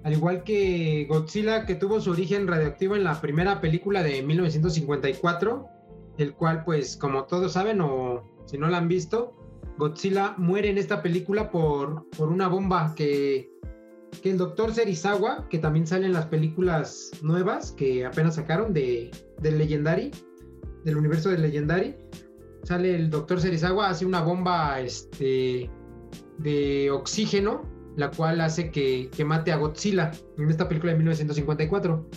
Al 0.08 0.14
igual 0.14 0.46
que 0.46 1.06
Godzilla, 1.10 1.66
que 1.66 1.76
tuvo 1.76 2.00
su 2.00 2.12
origen 2.12 2.48
radioactivo 2.48 2.96
en 2.96 3.04
la 3.04 3.20
primera 3.20 3.60
película 3.60 4.02
de 4.04 4.24
1954, 4.24 5.68
el 6.18 6.34
cual, 6.34 6.64
pues, 6.64 6.96
como 6.96 7.26
todos 7.26 7.52
saben, 7.52 7.82
o 7.82 8.24
si 8.46 8.58
no 8.58 8.70
la 8.70 8.78
han 8.78 8.88
visto, 8.88 9.36
Godzilla 9.78 10.34
muere 10.38 10.70
en 10.70 10.78
esta 10.78 11.02
película 11.04 11.52
por, 11.52 12.10
por 12.12 12.30
una 12.30 12.48
bomba 12.48 12.94
que, 12.96 13.52
que 14.22 14.32
el 14.32 14.38
doctor 14.38 14.74
Serizawa, 14.74 15.50
que 15.50 15.60
también 15.60 15.86
sale 15.86 16.06
en 16.06 16.14
las 16.14 16.28
películas 16.28 17.12
nuevas 17.22 17.74
que 17.74 18.06
apenas 18.06 18.36
sacaron 18.36 18.72
de, 18.72 19.12
del 19.42 19.58
Legendary, 19.58 20.12
del 20.86 20.96
universo 20.96 21.28
del 21.28 21.42
Legendary, 21.42 21.98
sale 22.64 22.96
el 22.96 23.10
doctor 23.10 23.42
Serizawa, 23.42 23.90
hace 23.90 24.06
una 24.06 24.22
bomba 24.22 24.80
este, 24.80 25.70
de 26.38 26.92
oxígeno, 26.92 27.76
la 27.98 28.12
cual 28.12 28.39
hace 28.42 28.72
que, 28.72 29.10
que 29.10 29.25
mate 29.25 29.51
a 29.51 29.58
Godzilla 29.58 30.12
en 30.38 30.50
esta 30.50 30.70
película 30.70 30.94
de 30.94 31.00
1954. 31.00 32.10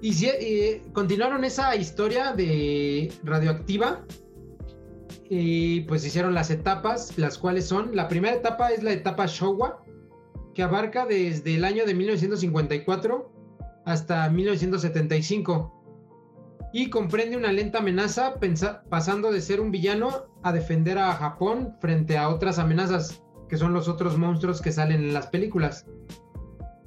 Y 0.00 0.24
eh, 0.26 0.82
continuaron 0.92 1.44
esa 1.44 1.74
historia 1.74 2.32
de 2.32 3.12
radioactiva. 3.24 4.04
Y 5.28 5.80
pues 5.82 6.06
hicieron 6.06 6.32
las 6.32 6.50
etapas, 6.50 7.18
las 7.18 7.38
cuales 7.38 7.66
son, 7.66 7.96
la 7.96 8.08
primera 8.08 8.36
etapa 8.36 8.70
es 8.70 8.82
la 8.82 8.92
etapa 8.92 9.26
Showa, 9.26 9.82
que 10.54 10.62
abarca 10.62 11.06
desde 11.06 11.56
el 11.56 11.64
año 11.64 11.84
de 11.86 11.94
1954 11.94 13.32
hasta 13.84 14.28
1975 14.30 15.74
y 16.72 16.90
comprende 16.90 17.36
una 17.36 17.52
lenta 17.52 17.78
amenaza 17.78 18.34
pasando 18.88 19.32
de 19.32 19.40
ser 19.40 19.60
un 19.60 19.70
villano 19.70 20.26
a 20.42 20.52
defender 20.52 20.98
a 20.98 21.12
Japón 21.14 21.76
frente 21.80 22.16
a 22.16 22.28
otras 22.28 22.58
amenazas 22.58 23.23
que 23.48 23.56
son 23.56 23.72
los 23.72 23.88
otros 23.88 24.18
monstruos 24.18 24.60
que 24.60 24.72
salen 24.72 25.02
en 25.02 25.14
las 25.14 25.26
películas. 25.28 25.86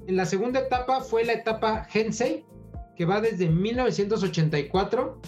En 0.06 0.16
la 0.16 0.26
segunda 0.26 0.60
etapa 0.60 1.00
fue 1.00 1.24
la 1.24 1.34
etapa 1.34 1.86
Hensei, 1.92 2.44
que 2.96 3.04
va 3.04 3.20
desde 3.20 3.48
1984 3.48 5.20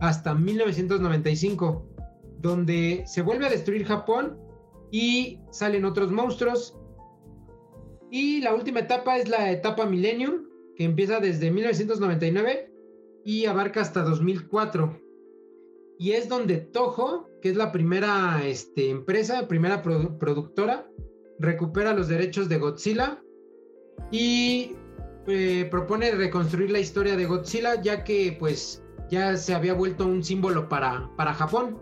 hasta 0.00 0.34
1995 0.34 1.92
donde 2.42 3.04
se 3.06 3.22
vuelve 3.22 3.46
a 3.46 3.50
destruir 3.50 3.84
Japón 3.86 4.36
y 4.90 5.38
salen 5.50 5.84
otros 5.84 6.10
monstruos. 6.10 6.76
Y 8.10 8.40
la 8.42 8.52
última 8.52 8.80
etapa 8.80 9.16
es 9.16 9.28
la 9.28 9.50
etapa 9.50 9.86
Millennium, 9.86 10.48
que 10.76 10.84
empieza 10.84 11.20
desde 11.20 11.50
1999 11.50 12.70
y 13.24 13.46
abarca 13.46 13.80
hasta 13.80 14.02
2004. 14.02 15.00
Y 15.98 16.12
es 16.12 16.28
donde 16.28 16.56
Toho, 16.58 17.28
que 17.42 17.50
es 17.50 17.56
la 17.56 17.72
primera 17.72 18.40
este, 18.46 18.88
empresa, 18.88 19.48
primera 19.48 19.82
productora, 19.82 20.86
recupera 21.40 21.92
los 21.92 22.08
derechos 22.08 22.48
de 22.48 22.58
Godzilla 22.58 23.20
y 24.12 24.76
eh, 25.26 25.66
propone 25.70 26.12
reconstruir 26.12 26.70
la 26.70 26.78
historia 26.78 27.16
de 27.16 27.26
Godzilla, 27.26 27.82
ya 27.82 28.04
que 28.04 28.36
pues 28.38 28.84
ya 29.10 29.36
se 29.36 29.54
había 29.54 29.74
vuelto 29.74 30.06
un 30.06 30.22
símbolo 30.22 30.68
para, 30.68 31.10
para 31.16 31.34
Japón. 31.34 31.78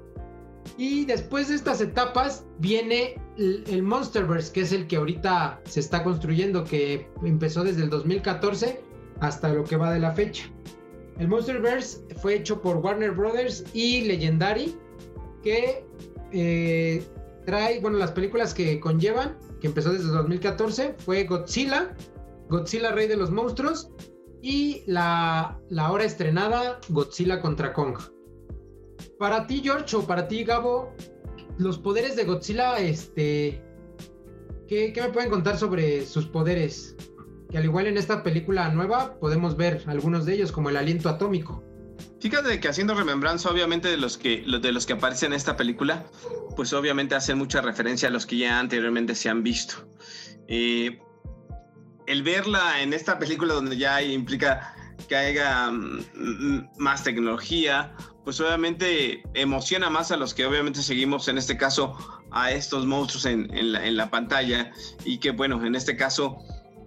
Y 0.76 1.04
después 1.04 1.48
de 1.48 1.56
estas 1.56 1.80
etapas 1.80 2.46
viene 2.58 3.20
el, 3.36 3.82
Monsterverse, 3.82 4.52
que 4.52 4.62
es 4.62 4.72
el 4.72 4.86
que 4.86 4.96
ahorita 4.96 5.60
se 5.64 5.80
está 5.80 6.02
construyendo, 6.02 6.64
que 6.64 7.08
empezó 7.22 7.64
desde 7.64 7.82
el 7.82 7.90
2014 7.90 8.82
hasta 9.20 9.52
lo 9.52 9.64
que 9.64 9.76
va 9.76 9.92
de 9.92 10.00
la 10.00 10.12
fecha. 10.12 10.50
El 11.18 11.28
Monsterverse 11.28 12.02
fue 12.16 12.34
hecho 12.34 12.60
por 12.62 12.78
Warner 12.78 13.10
Brothers 13.10 13.64
y 13.74 14.02
Legendary, 14.02 14.74
que 15.42 15.84
eh, 16.32 17.02
trae, 17.46 17.80
bueno, 17.80 17.98
las 17.98 18.12
películas 18.12 18.54
que 18.54 18.78
conllevan, 18.80 19.38
que 19.60 19.68
empezó 19.68 19.92
desde 19.92 20.06
el 20.06 20.14
2014, 20.14 20.94
fue 20.98 21.24
Godzilla, 21.24 21.94
Godzilla 22.48 22.92
Rey 22.92 23.08
de 23.08 23.16
los 23.16 23.30
Monstruos 23.30 23.90
y 24.42 24.82
la, 24.86 25.58
la 25.68 25.86
ahora 25.86 26.04
estrenada 26.04 26.80
Godzilla 26.88 27.40
contra 27.40 27.72
Kong. 27.72 27.98
Para 29.18 29.46
ti, 29.46 29.60
George, 29.62 29.96
o 29.96 30.02
para 30.02 30.28
ti, 30.28 30.44
Gabo, 30.44 30.94
los 31.58 31.78
poderes 31.78 32.16
de 32.16 32.24
Godzilla, 32.24 32.78
este. 32.78 33.62
¿qué, 34.66 34.92
me 34.96 35.10
pueden 35.10 35.30
contar 35.30 35.58
sobre 35.58 36.06
sus 36.06 36.26
poderes? 36.26 36.96
Que 37.50 37.58
al 37.58 37.64
igual 37.64 37.86
en 37.86 37.98
esta 37.98 38.22
película 38.22 38.68
nueva 38.70 39.18
podemos 39.18 39.56
ver 39.56 39.82
algunos 39.86 40.24
de 40.24 40.34
ellos, 40.34 40.52
como 40.52 40.70
el 40.70 40.76
aliento 40.76 41.08
atómico. 41.08 41.62
Fíjate 42.20 42.60
que 42.60 42.68
haciendo 42.68 42.94
remembranza, 42.94 43.50
obviamente, 43.50 43.88
de 43.88 43.96
los 43.96 44.18
que, 44.18 44.42
de 44.42 44.72
los 44.72 44.86
que 44.86 44.92
aparecen 44.94 45.32
en 45.32 45.36
esta 45.36 45.56
película, 45.56 46.04
pues 46.56 46.72
obviamente 46.72 47.14
hacen 47.14 47.38
mucha 47.38 47.60
referencia 47.60 48.08
a 48.08 48.12
los 48.12 48.26
que 48.26 48.38
ya 48.38 48.58
anteriormente 48.58 49.14
se 49.14 49.28
han 49.28 49.42
visto. 49.42 49.88
Eh, 50.48 51.00
el 52.06 52.22
verla 52.22 52.82
en 52.82 52.92
esta 52.92 53.18
película 53.18 53.54
donde 53.54 53.76
ya 53.76 54.02
implica 54.02 54.74
que 55.08 55.16
haya 55.16 55.70
mm, 55.70 56.70
más 56.76 57.04
tecnología, 57.04 57.94
pues 58.24 58.40
obviamente 58.40 59.22
emociona 59.34 59.90
más 59.90 60.10
a 60.10 60.16
los 60.16 60.34
que 60.34 60.44
obviamente 60.44 60.82
seguimos 60.82 61.28
en 61.28 61.38
este 61.38 61.56
caso 61.56 61.96
a 62.30 62.52
estos 62.52 62.86
monstruos 62.86 63.26
en, 63.26 63.96
la, 63.96 64.10
pantalla 64.10 64.72
y 65.04 65.18
que 65.18 65.30
bueno, 65.30 65.64
en 65.64 65.74
este 65.74 65.96
caso 65.96 66.38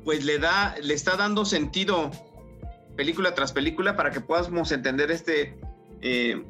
pues 0.03 0.23
le 0.25 0.39
da, 0.39 0.75
le 0.81 0.93
está 0.93 1.15
dando 1.15 1.45
sentido 1.45 2.11
película 2.95 3.33
tras 3.33 3.51
película 3.51 3.95
para 3.95 4.11
que 4.11 4.21
podamos 4.21 4.71
entender 4.71 5.11
este 5.11 5.59
eh, 6.01 6.43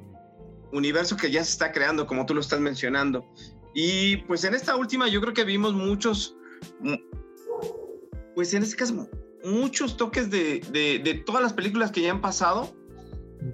universo 0.72 1.18
que 1.18 1.32
ya 1.32 1.44
se 1.44 1.52
está 1.52 1.72
creando 1.72 2.08
como 2.08 2.26
tú 2.26 2.34
lo 2.34 2.42
estás 2.42 2.60
mencionando. 2.60 3.26
Y 3.74 4.18
pues 4.18 4.44
en 4.44 4.54
esta 4.54 4.76
última 4.76 5.08
yo 5.08 5.20
creo 5.22 5.34
que 5.34 5.44
vimos 5.44 5.74
muchos, 5.74 6.38
pues 8.36 8.54
en 8.54 8.64
este 8.64 8.76
caso 8.76 9.10
muchos 9.44 9.98
toques 9.98 10.30
de, 10.30 10.62
de 10.72 11.24
todas 11.26 11.42
las 11.42 11.54
películas 11.54 11.92
que 11.92 12.02
ya 12.02 12.12
han 12.12 12.22
pasado 12.22 12.74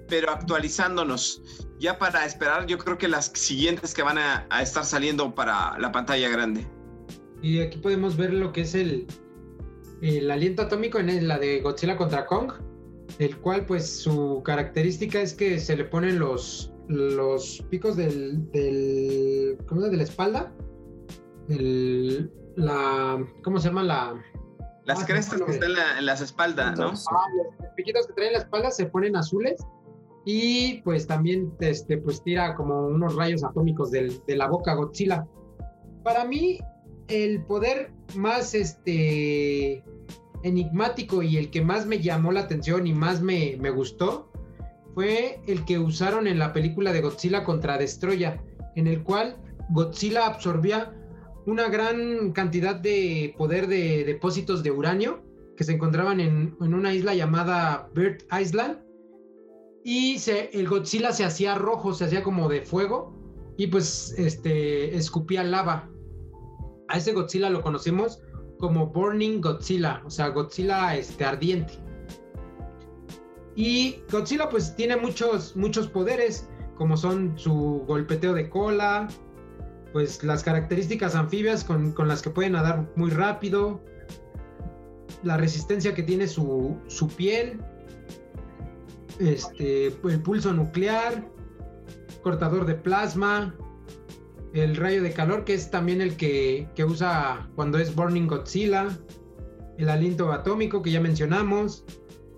pero 0.08 0.30
actualizándonos 0.30 1.42
ya 1.78 1.98
para 1.98 2.24
esperar 2.24 2.66
yo 2.66 2.78
creo 2.78 2.98
que 2.98 3.08
las 3.08 3.26
siguientes 3.34 3.94
que 3.94 4.02
van 4.02 4.18
a, 4.18 4.46
estar 4.60 4.84
saliendo 4.84 5.34
para 5.34 5.78
la 5.78 5.92
pantalla 5.92 6.28
grande. 6.28 6.66
Y 7.42 7.60
aquí 7.60 7.78
podemos 7.78 8.16
ver 8.16 8.34
lo 8.34 8.52
que 8.52 8.62
es 8.62 8.74
el, 8.74 9.06
el 10.02 10.30
aliento 10.30 10.62
atómico 10.62 10.98
en 10.98 11.26
la 11.26 11.38
de 11.38 11.60
Godzilla 11.60 11.96
contra 11.96 12.26
Kong, 12.26 12.52
el 13.18 13.36
cual 13.38 13.66
pues 13.66 13.88
su 13.88 14.42
característica 14.44 15.20
es 15.20 15.34
que 15.34 15.58
se 15.58 15.76
le 15.76 15.84
ponen 15.84 16.18
los, 16.18 16.72
los 16.88 17.64
picos 17.70 17.96
del, 17.96 18.50
del 18.52 19.58
¿cómo 19.66 19.84
es? 19.84 19.90
de 19.90 19.96
la 19.96 20.02
espalda, 20.02 20.52
el, 21.48 22.30
la, 22.56 23.24
¿cómo 23.42 23.58
se 23.58 23.68
llama 23.68 23.82
la? 23.82 24.22
Las 24.84 25.02
ah, 25.02 25.06
crestas 25.06 25.42
que 25.42 25.52
están 25.52 25.72
en, 25.98 26.06
las 26.06 26.20
espaldas, 26.20 26.78
¿no? 26.78 26.88
Ah, 26.88 27.26
los 27.36 27.72
piquitos 27.76 28.06
que 28.06 28.12
traen 28.14 28.28
en 28.28 28.32
la 28.34 28.38
espalda 28.40 28.70
se 28.70 28.86
ponen 28.86 29.14
azules 29.14 29.60
y 30.24 30.80
pues 30.82 31.06
también 31.06 31.52
este, 31.60 31.98
pues 31.98 32.22
tira 32.22 32.54
como 32.54 32.86
unos 32.86 33.14
rayos 33.14 33.44
atómicos 33.44 33.90
de 33.90 34.20
la 34.28 34.48
boca 34.48 34.74
Godzilla. 34.74 35.26
Para 36.02 36.24
mí, 36.24 36.58
el 37.08 37.44
poder 37.44 37.92
más 38.14 38.54
este, 38.54 39.84
enigmático 40.42 41.22
y 41.22 41.36
el 41.36 41.50
que 41.50 41.62
más 41.62 41.86
me 41.86 42.00
llamó 42.00 42.32
la 42.32 42.40
atención 42.40 42.86
y 42.86 42.92
más 42.92 43.22
me, 43.22 43.56
me 43.60 43.70
gustó 43.70 44.30
fue 44.94 45.40
el 45.46 45.64
que 45.64 45.78
usaron 45.78 46.26
en 46.26 46.38
la 46.38 46.52
película 46.52 46.92
de 46.92 47.00
Godzilla 47.00 47.44
contra 47.44 47.78
Destroya, 47.78 48.42
en 48.74 48.86
el 48.86 49.02
cual 49.02 49.36
Godzilla 49.70 50.26
absorbía 50.26 50.92
una 51.46 51.68
gran 51.68 52.32
cantidad 52.32 52.74
de 52.74 53.34
poder 53.38 53.66
de 53.66 54.04
depósitos 54.04 54.62
de 54.62 54.70
uranio 54.70 55.22
que 55.56 55.64
se 55.64 55.72
encontraban 55.72 56.20
en, 56.20 56.56
una 56.60 56.94
isla 56.94 57.14
llamada 57.14 57.88
Bird 57.94 58.22
Island. 58.38 58.78
Y 59.84 60.16
el 60.52 60.68
Godzilla 60.68 61.12
se 61.12 61.24
hacía 61.24 61.54
rojo, 61.54 61.94
se 61.94 62.04
hacía 62.04 62.22
como 62.22 62.48
de 62.48 62.62
fuego 62.62 63.14
y 63.56 63.66
pues 63.66 64.14
este, 64.18 64.94
escupía 64.96 65.42
lava. 65.44 65.88
A 66.88 66.98
ese 66.98 67.12
Godzilla 67.12 67.50
lo 67.50 67.62
conocimos 67.62 68.22
como 68.60 68.86
Burning 68.86 69.40
Godzilla, 69.40 70.02
o 70.04 70.10
sea, 70.10 70.28
Godzilla 70.28 70.94
este, 70.94 71.24
ardiente. 71.24 71.72
Y 73.56 73.96
Godzilla 74.10 74.48
pues 74.48 74.76
tiene 74.76 74.96
muchos, 74.96 75.56
muchos 75.56 75.88
poderes, 75.88 76.48
como 76.76 76.96
son 76.96 77.36
su 77.36 77.84
golpeteo 77.86 78.34
de 78.34 78.48
cola, 78.48 79.08
pues 79.92 80.22
las 80.22 80.44
características 80.44 81.14
anfibias 81.14 81.64
con, 81.64 81.94
las 82.06 82.22
que 82.22 82.30
pueden 82.30 82.52
nadar 82.52 82.88
muy 82.96 83.10
rápido, 83.10 83.80
la 85.22 85.36
resistencia 85.36 85.94
que 85.94 86.02
tiene 86.02 86.28
su, 86.28 86.78
piel, 87.16 87.60
este, 89.18 89.88
el 89.88 90.22
pulso 90.22 90.52
nuclear, 90.52 91.28
cortador 92.22 92.66
de 92.66 92.74
plasma, 92.74 93.54
el 94.52 94.76
rayo 94.76 95.02
de 95.02 95.12
calor, 95.12 95.44
que 95.44 95.54
es 95.54 95.70
también 95.70 96.00
el 96.00 96.16
que, 96.16 96.68
que, 96.74 96.84
usa 96.84 97.48
cuando 97.54 97.78
es 97.78 97.94
Burning 97.94 98.26
Godzilla, 98.26 98.88
el 99.78 99.88
aliento 99.88 100.32
atómico 100.32 100.82
que 100.82 100.90
ya 100.90 101.00
mencionamos, 101.00 101.84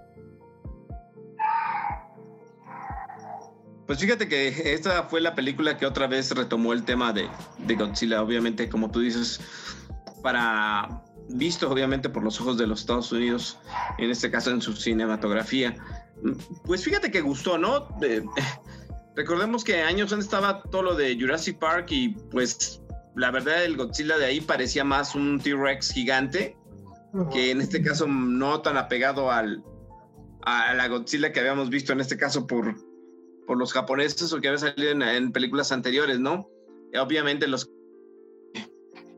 Pues 3.91 3.99
fíjate 3.99 4.29
que 4.29 4.73
esta 4.73 5.03
fue 5.03 5.19
la 5.19 5.35
película 5.35 5.77
que 5.77 5.85
otra 5.85 6.07
vez 6.07 6.31
retomó 6.31 6.71
el 6.71 6.83
tema 6.85 7.11
de, 7.11 7.29
Godzilla, 7.75 8.21
obviamente, 8.21 8.69
como 8.69 8.89
tú 8.89 9.01
dices, 9.01 9.41
para 10.23 11.03
visto 11.27 11.69
obviamente 11.69 12.07
por 12.07 12.23
los 12.23 12.39
ojos 12.39 12.57
de 12.57 12.67
los 12.67 12.81
Estados 12.81 13.11
Unidos, 13.11 13.59
en 13.97 14.09
este 14.09 14.31
caso 14.31 14.51
en 14.51 14.61
su 14.61 14.73
cinematografía. 14.77 15.75
Pues 16.63 16.83
fíjate 16.85 17.11
que 17.11 17.19
gustó, 17.19 17.57
¿no? 17.57 17.89
recordemos 19.15 19.63
que 19.63 19.81
años 19.81 20.13
antes 20.13 20.25
estaba 20.25 20.61
todo 20.63 20.83
lo 20.83 20.95
de 20.95 21.17
Jurassic 21.19 21.59
Park 21.59 21.87
y 21.89 22.09
pues 22.31 22.81
la 23.15 23.29
verdad 23.31 23.65
el 23.65 23.75
Godzilla 23.75 24.17
de 24.17 24.25
ahí 24.25 24.41
parecía 24.41 24.83
más 24.83 25.15
un 25.15 25.39
T-Rex 25.39 25.91
gigante, 25.91 26.55
que 27.31 27.51
en 27.51 27.61
este 27.61 27.81
caso 27.81 28.07
no 28.07 28.61
tan 28.61 28.77
apegado 28.77 29.31
al, 29.31 29.63
a 30.43 30.73
la 30.73 30.87
Godzilla 30.87 31.31
que 31.31 31.39
habíamos 31.39 31.69
visto 31.69 31.93
en 31.93 31.99
este 31.99 32.17
caso 32.17 32.47
por, 32.47 32.75
por 33.45 33.57
los 33.57 33.73
japoneses 33.73 34.31
o 34.33 34.39
que 34.39 34.47
había 34.47 34.59
salido 34.59 34.91
en, 34.91 35.01
en 35.01 35.31
películas 35.31 35.71
anteriores, 35.71 36.19
¿no? 36.19 36.47
Obviamente 36.99 37.47
los 37.47 37.69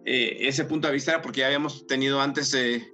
eh, 0.05 0.47
ese 0.47 0.65
punto 0.65 0.87
de 0.87 0.93
vista 0.93 1.11
era 1.11 1.21
porque 1.21 1.41
ya 1.41 1.47
habíamos 1.47 1.87
tenido 1.87 2.19
antes 2.21 2.53
eh, 2.53 2.93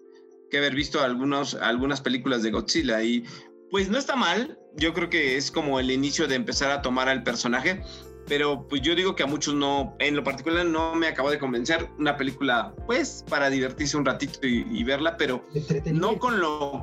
que 0.51 0.57
haber 0.57 0.75
visto 0.75 1.01
algunos, 1.01 1.55
algunas 1.55 2.01
películas 2.01 2.43
de 2.43 2.51
Godzilla 2.51 3.01
y 3.01 3.23
pues 3.71 3.89
no 3.89 3.97
está 3.97 4.15
mal, 4.15 4.59
yo 4.75 4.93
creo 4.93 5.09
que 5.09 5.38
es 5.38 5.51
como 5.51 5.79
el 5.79 5.91
inicio 5.91 6.27
de 6.27 6.35
empezar 6.35 6.71
a 6.71 6.81
tomar 6.81 7.09
al 7.09 7.23
personaje, 7.23 7.81
pero 8.30 8.65
pues 8.70 8.82
yo 8.84 8.96
digo 8.96 9.15
que 9.15 9.24
a 9.24 9.26
muchos 9.26 9.56
no, 9.56 9.96
en 9.98 10.15
lo 10.15 10.24
particular 10.24 10.65
no 10.65 10.94
me 10.94 11.08
acabó 11.08 11.32
de 11.32 11.39
convencer 11.39 11.89
una 11.98 12.15
película 12.15 12.74
pues 12.86 13.26
para 13.28 13.50
divertirse 13.50 13.98
un 13.98 14.06
ratito 14.06 14.39
y, 14.44 14.84
verla, 14.84 15.18
pero 15.18 15.44
no 15.92 16.18
con 16.20 16.39
lo... 16.39 16.82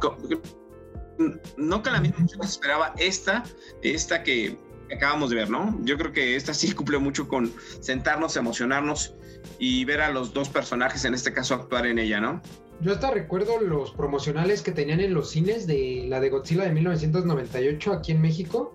no 1.57 1.83
con 1.83 1.93
la 1.93 2.01
misma 2.01 2.27
que 2.27 2.47
esperaba 2.47 2.93
esta, 2.99 3.45
esta 3.81 4.25
que 4.25 4.59
acabamos 4.93 5.31
de 5.31 5.37
ver, 5.37 5.49
¿no? 5.49 5.79
Yo 5.83 5.97
creo 5.97 6.13
que 6.13 6.35
esta 6.35 6.53
sí 6.53 6.73
cumple 6.73 6.99
mucho 6.99 7.29
con 7.29 7.53
sentarnos, 7.81 8.37
emocionarnos 8.37 9.15
y 9.61 9.85
ver 9.85 10.01
a 10.01 10.11
los 10.11 10.35
dos 10.35 10.49
personajes, 10.49 11.05
en 11.05 11.15
este 11.15 11.33
caso, 11.33 11.55
actuar 11.55 11.87
en 11.87 12.01
ella, 12.01 12.21
¿no? 12.21 12.43
Yo 12.81 12.93
hasta 12.93 13.11
recuerdo 13.11 13.61
los 13.61 13.93
promocionales 13.93 14.63
que 14.63 14.73
tenían 14.73 15.01
en 15.01 15.15
los 15.15 15.31
cines 15.31 15.67
de 15.67 16.05
la 16.09 16.21
de 16.21 16.29
Godzilla 16.29 16.65
de 16.65 16.73
1998 16.73 17.93
aquí 17.93 18.13
en 18.13 18.21
México, 18.21 18.75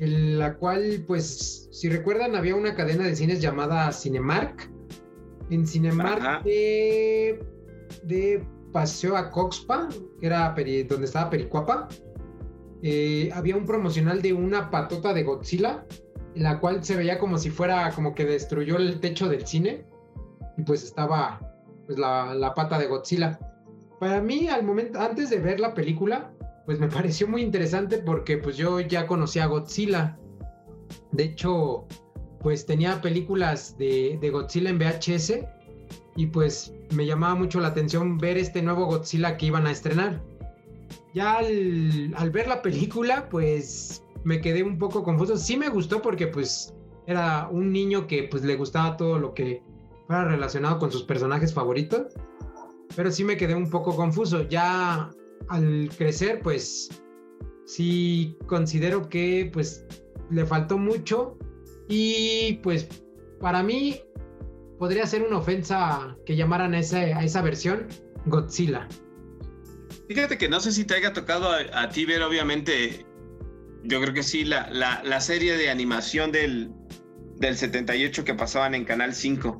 en 0.00 0.38
la 0.38 0.54
cual, 0.54 1.04
pues, 1.06 1.68
si 1.70 1.88
recuerdan, 1.88 2.36
había 2.36 2.54
una 2.54 2.74
cadena 2.74 3.04
de 3.04 3.16
cines 3.16 3.40
llamada 3.40 3.92
Cinemark. 3.92 4.70
En 5.50 5.66
Cinemark 5.66 6.42
de, 6.44 7.44
de, 8.02 8.44
Paseo 8.72 9.16
a 9.16 9.30
Coxpa, 9.30 9.88
que 10.20 10.26
era 10.26 10.54
donde 10.88 11.04
estaba 11.04 11.30
Pericuapa, 11.30 11.88
eh, 12.82 13.30
había 13.32 13.56
un 13.56 13.64
promocional 13.64 14.20
de 14.20 14.32
una 14.32 14.70
patota 14.70 15.14
de 15.14 15.22
Godzilla 15.22 15.86
en 16.34 16.42
la 16.42 16.60
cual 16.60 16.84
se 16.84 16.96
veía 16.96 17.18
como 17.18 17.38
si 17.38 17.50
fuera 17.50 17.90
como 17.92 18.14
que 18.14 18.26
destruyó 18.26 18.76
el 18.76 19.00
techo 19.00 19.28
del 19.28 19.46
cine 19.46 19.86
y 20.58 20.62
pues 20.62 20.84
estaba 20.84 21.40
pues 21.86 21.98
la, 21.98 22.52
pata 22.54 22.78
de 22.78 22.86
Godzilla. 22.86 23.38
Para 23.98 24.20
mí 24.20 24.48
al 24.48 24.62
momento 24.62 25.00
antes 25.00 25.30
de 25.30 25.38
ver 25.38 25.58
la 25.58 25.72
película 25.72 26.32
pues 26.66 26.78
me 26.78 26.88
pareció 26.96 27.26
muy 27.28 27.42
interesante 27.42 27.98
porque 27.98 28.36
pues 28.36 28.56
yo 28.56 28.80
ya 28.80 29.06
conocía 29.06 29.44
a 29.44 29.46
Godzilla. 29.46 30.18
De 31.12 31.24
hecho 31.24 31.86
pues 32.42 32.66
tenía 32.66 33.00
películas 33.00 33.76
de, 33.78 34.18
de 34.20 34.30
Godzilla 34.30 34.70
en 34.70 34.78
VHS 34.78 35.32
y 36.16 36.26
pues 36.26 36.72
me 36.94 37.06
llamaba 37.06 37.34
mucho 37.34 37.60
la 37.60 37.68
atención 37.68 38.18
ver 38.18 38.36
este 38.36 38.62
nuevo 38.62 38.86
Godzilla 38.86 39.36
que 39.36 39.46
iban 39.46 39.66
a 39.66 39.70
estrenar. 39.70 40.22
Ya 41.14 41.38
al, 41.38 42.12
al 42.16 42.30
ver 42.30 42.46
la 42.46 42.62
película 42.62 43.28
pues 43.28 44.04
me 44.24 44.40
quedé 44.40 44.62
un 44.62 44.78
poco 44.78 45.02
confuso. 45.02 45.36
Sí 45.36 45.56
me 45.56 45.68
gustó 45.68 46.02
porque 46.02 46.26
pues 46.26 46.74
era 47.06 47.48
un 47.50 47.72
niño 47.72 48.06
que 48.06 48.24
pues 48.24 48.44
le 48.44 48.56
gustaba 48.56 48.96
todo 48.96 49.18
lo 49.18 49.34
que 49.34 49.62
fuera 50.06 50.24
relacionado 50.24 50.78
con 50.78 50.92
sus 50.92 51.02
personajes 51.02 51.54
favoritos. 51.54 52.12
Pero 52.94 53.10
sí 53.10 53.24
me 53.24 53.36
quedé 53.36 53.54
un 53.54 53.70
poco 53.70 53.94
confuso. 53.96 54.48
Ya 54.48 55.10
al 55.48 55.90
crecer 55.96 56.40
pues 56.42 56.88
sí 57.64 58.36
considero 58.46 59.08
que 59.08 59.50
pues 59.52 59.84
le 60.30 60.44
faltó 60.44 60.78
mucho 60.78 61.38
y 61.88 62.54
pues 62.62 62.88
para 63.40 63.62
mí 63.62 64.00
podría 64.78 65.06
ser 65.06 65.22
una 65.22 65.38
ofensa 65.38 66.16
que 66.26 66.36
llamaran 66.36 66.74
a, 66.74 66.78
a 66.78 67.24
esa 67.24 67.42
versión 67.42 67.86
Godzilla. 68.26 68.88
Fíjate 70.08 70.38
que 70.38 70.48
no 70.48 70.60
sé 70.60 70.72
si 70.72 70.84
te 70.84 70.94
haya 70.94 71.12
tocado 71.12 71.50
a, 71.50 71.88
ti 71.88 72.04
ver, 72.04 72.22
obviamente, 72.22 73.04
yo 73.82 74.00
creo 74.00 74.14
que 74.14 74.22
sí, 74.22 74.44
la, 74.44 74.70
la, 74.70 75.20
serie 75.20 75.56
de 75.56 75.68
animación 75.68 76.30
del, 76.30 76.70
del 77.36 77.56
78 77.56 78.24
que 78.24 78.34
pasaban 78.34 78.74
en 78.74 78.84
Canal 78.84 79.14
5. 79.14 79.56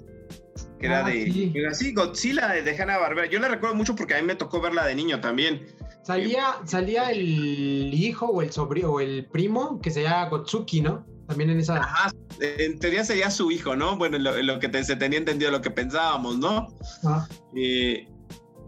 Que 0.79 0.87
era 0.87 1.07
ah, 1.07 1.09
de. 1.09 1.73
Sí. 1.73 1.93
Godzilla 1.93 2.49
de 2.49 2.77
Hanna 2.77 2.99
Barbera. 2.99 3.29
Yo 3.29 3.39
la 3.39 3.49
recuerdo 3.49 3.75
mucho 3.75 3.95
porque 3.95 4.15
a 4.15 4.21
mí 4.21 4.27
me 4.27 4.35
tocó 4.35 4.61
verla 4.61 4.87
de 4.87 4.95
niño 4.95 5.21
también. 5.21 5.67
Salía, 6.03 6.57
salía 6.65 7.11
el 7.11 7.93
hijo 7.93 8.27
o 8.27 8.43
el 8.43 8.53
sobrino 8.53 8.91
o 8.91 9.01
el 9.01 9.27
primo 9.27 9.81
que 9.81 9.91
se 9.91 10.03
llama 10.03 10.29
Gotsuki, 10.29 10.81
¿no? 10.81 11.05
También 11.27 11.51
en 11.51 11.61
esa. 11.61 11.79
Ajá, 11.79 12.13
en 12.41 12.79
teoría 12.79 13.05
sería 13.05 13.31
su 13.31 13.51
hijo, 13.51 13.75
¿no? 13.75 13.97
Bueno, 13.97 14.19
lo, 14.19 14.41
lo 14.43 14.59
que 14.61 14.85
se 14.85 14.97
tenía 14.97 15.19
entendido, 15.19 15.51
lo 15.51 15.61
que 15.61 15.71
pensábamos, 15.71 16.39
¿no? 16.39 16.69
Ah. 17.05 17.27
Eh, 17.57 18.07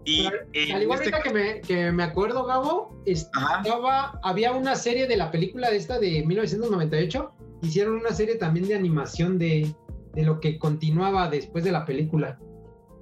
y, 0.05 0.25
al 0.73 0.81
igual 0.81 1.01
este 1.01 1.11
que, 1.23 1.33
me, 1.33 1.61
que 1.61 1.91
me 1.91 2.03
acuerdo, 2.03 2.45
Gabo, 2.45 3.01
estaba, 3.05 4.19
había 4.23 4.51
una 4.51 4.75
serie 4.75 5.07
de 5.07 5.17
la 5.17 5.31
película 5.31 5.69
de 5.69 5.77
esta 5.77 5.99
de 5.99 6.23
1998. 6.25 7.31
Hicieron 7.61 7.95
una 7.95 8.11
serie 8.11 8.35
también 8.35 8.67
de 8.67 8.75
animación 8.75 9.37
de, 9.37 9.73
de 10.13 10.23
lo 10.23 10.39
que 10.39 10.57
continuaba 10.57 11.29
después 11.29 11.63
de 11.63 11.71
la 11.71 11.85
película. 11.85 12.39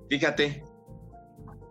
Fíjate, 0.10 0.64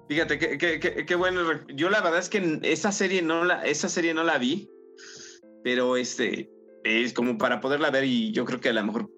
Fíjate, 0.08 0.38
qué, 0.38 1.14
bueno. 1.16 1.40
Yo 1.74 1.90
la 1.90 2.00
verdad 2.00 2.20
es 2.20 2.28
que 2.28 2.60
esa 2.62 2.92
serie 2.92 3.22
no 3.22 3.44
la, 3.44 3.64
esa 3.64 3.88
serie 3.88 4.14
no 4.14 4.22
la 4.22 4.38
vi, 4.38 4.70
pero 5.64 5.96
este 5.96 6.48
es 6.84 7.12
como 7.12 7.38
para 7.38 7.60
poderla 7.60 7.90
ver 7.90 8.04
y 8.04 8.30
yo 8.30 8.44
creo 8.44 8.60
que 8.60 8.68
a 8.68 8.72
lo 8.72 8.84
mejor 8.84 9.10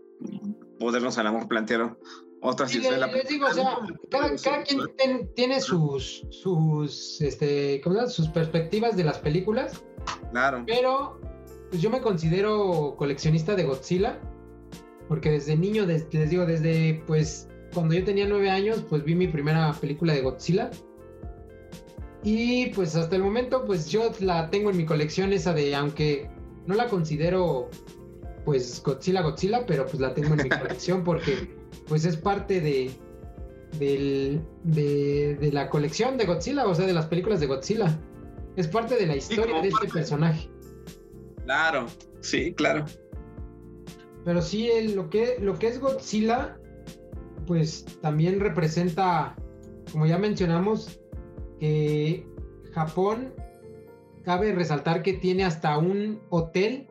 podernos 0.79 1.19
a 1.19 1.23
lo 1.25 1.33
mejor 1.33 1.49
plantear 1.49 1.99
otras 2.41 2.71
sí, 2.71 2.79
les, 2.79 3.29
digo, 3.29 3.47
o 3.47 3.53
sea, 3.53 3.79
cada, 4.11 4.63
quien 4.63 5.35
tiene 5.35 5.61
sus, 5.61 6.25
sus, 6.31 7.21
este, 7.21 7.81
¿cómo 7.83 8.07
sus 8.07 8.29
perspectivas 8.29 8.97
de 8.97 9.05
las 9.05 9.19
películas. 9.19 9.85
Claro. 10.31 10.65
Pero 10.67 11.21
pues 11.69 11.83
yo 11.83 11.91
me 11.91 12.01
considero 12.01 12.95
coleccionista 12.97 13.57
de 13.57 13.65
Godzilla, 13.65 14.21
porque 15.09 15.31
desde 15.31 15.57
niño, 15.57 15.87
les 15.87 16.31
digo, 16.31 16.45
desde 16.47 17.03
pues 17.07 17.49
cuando 17.73 17.95
yo 17.95 18.05
tenía 18.05 18.27
nueve 18.27 18.51
años, 18.51 18.85
pues 18.89 19.05
vi 19.05 19.15
mi 19.15 19.29
primera 19.29 19.73
película 19.73 20.13
de 20.13 20.23
Godzilla. 20.23 20.71
Y 22.23 22.67
pues 22.71 22.97
hasta 22.97 23.17
el 23.17 23.23
momento, 23.23 23.65
pues 23.65 23.89
yo 23.89 24.11
la 24.21 24.51
tengo 24.51 24.71
en 24.71 24.77
mi 24.77 24.85
colección 24.85 25.33
esa 25.33 25.55
de, 25.55 25.75
aunque 25.75 26.29
no 26.67 26.75
la 26.75 26.89
considero 26.89 27.71
pues 28.45 28.83
Godzilla 28.83 29.23
Godzilla, 29.23 29.67
pero 29.67 29.87
pues 29.87 30.01
la 30.01 30.15
tengo 30.15 30.35
en 30.35 30.43
mi 30.45 30.49
colección 30.49 31.05
porque 31.05 31.49
pues 31.87 32.05
es 32.05 32.17
parte 32.17 32.61
de, 32.61 32.91
de, 33.79 35.51
la 35.53 35.69
colección 35.71 36.17
de 36.17 36.27
Godzilla, 36.27 36.67
o 36.67 36.75
sea, 36.75 36.87
de 36.87 36.93
las 36.93 37.07
películas 37.07 37.41
de 37.41 37.47
Godzilla. 37.47 37.99
Es 38.57 38.67
parte 38.67 38.97
de 38.97 39.07
la 39.07 39.17
historia 39.17 39.61
de 39.61 39.69
este 39.69 39.89
personaje. 39.89 40.49
Claro, 41.45 41.87
sí, 42.21 42.53
claro. 42.55 42.85
Pero 44.25 44.43
sí, 44.43 44.71
lo, 44.95 45.11
que, 45.11 45.37
lo 45.41 45.59
que 45.59 45.69
es 45.69 45.81
Godzilla, 45.81 46.59
pues 47.47 47.85
también 48.03 48.41
representa, 48.41 49.37
como 49.93 50.07
ya 50.07 50.19
mencionamos, 50.19 51.01
que 51.59 52.27
Japón, 52.73 53.33
cabe 54.23 54.53
resaltar 54.53 55.03
que 55.03 55.15
tiene 55.15 55.45
hasta 55.45 55.79
un 55.79 56.21
hotel, 56.31 56.89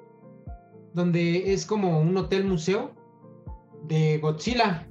donde 0.93 1.53
es 1.53 1.65
como 1.65 1.99
un 1.99 2.17
hotel 2.17 2.45
museo, 2.45 2.91
de 3.83 4.17
Godzilla, 4.17 4.87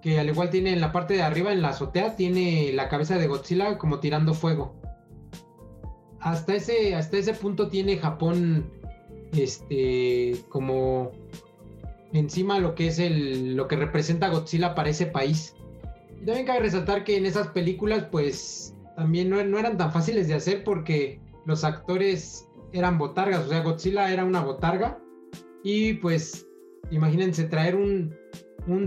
que 0.00 0.18
al 0.18 0.28
igual 0.28 0.50
tiene 0.50 0.72
en 0.72 0.80
la 0.80 0.92
parte 0.92 1.14
de 1.14 1.22
arriba, 1.22 1.52
en 1.52 1.62
la 1.62 1.70
azotea, 1.70 2.16
tiene 2.16 2.72
la 2.72 2.88
cabeza 2.88 3.18
de 3.18 3.26
Godzilla 3.26 3.78
como 3.78 4.00
tirando 4.00 4.34
fuego. 4.34 4.76
Hasta 6.20 6.54
ese, 6.54 6.94
hasta 6.94 7.18
ese 7.18 7.34
punto 7.34 7.68
tiene 7.68 7.98
Japón, 7.98 8.70
este, 9.32 10.36
como 10.48 11.10
encima 12.14 12.58
lo 12.58 12.74
que 12.74 12.86
es 12.86 12.98
el, 12.98 13.56
lo 13.56 13.68
que 13.68 13.76
representa 13.76 14.30
Godzilla 14.30 14.74
para 14.74 14.88
ese 14.88 15.06
país. 15.06 15.54
Y 16.20 16.24
también 16.24 16.46
cabe 16.46 16.60
resaltar 16.60 17.04
que 17.04 17.16
en 17.16 17.26
esas 17.26 17.48
películas, 17.48 18.06
pues, 18.10 18.74
también 18.96 19.28
no, 19.28 19.44
no 19.44 19.58
eran 19.58 19.76
tan 19.76 19.92
fáciles 19.92 20.28
de 20.28 20.34
hacer 20.34 20.64
porque 20.64 21.20
los 21.44 21.64
actores 21.64 22.48
eran 22.72 22.98
botargas, 22.98 23.46
o 23.46 23.48
sea, 23.48 23.62
Godzilla 23.62 24.12
era 24.12 24.24
una 24.24 24.40
botarga 24.40 24.98
y 25.62 25.94
pues 25.94 26.46
imagínense 26.90 27.44
traer 27.44 27.76
un, 27.76 28.14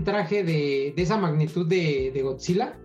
traje 0.04 0.44
de, 0.44 0.94
esa 0.96 1.16
magnitud 1.16 1.66
de, 1.66 2.20
Godzilla, 2.22 2.78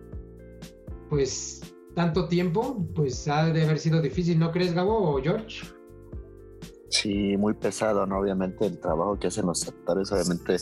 pues 1.10 1.62
tanto 1.96 2.28
tiempo, 2.28 2.86
pues 2.96 3.28
ha 3.28 3.52
de 3.52 3.64
haber 3.64 3.80
sido 3.80 4.02
difícil, 4.02 4.40
¿no 4.40 4.52
crees, 4.52 4.74
Gabo 4.74 5.16
o 5.16 5.22
George? 5.22 5.66
Sí, 6.94 7.36
muy 7.38 7.56
pesado, 7.56 8.06
¿no? 8.06 8.20
Obviamente 8.20 8.68
el 8.68 8.80
trabajo 8.80 9.18
que 9.18 9.26
hacen 9.26 9.48
los 9.48 9.68
actores, 9.68 10.12
obviamente 10.12 10.58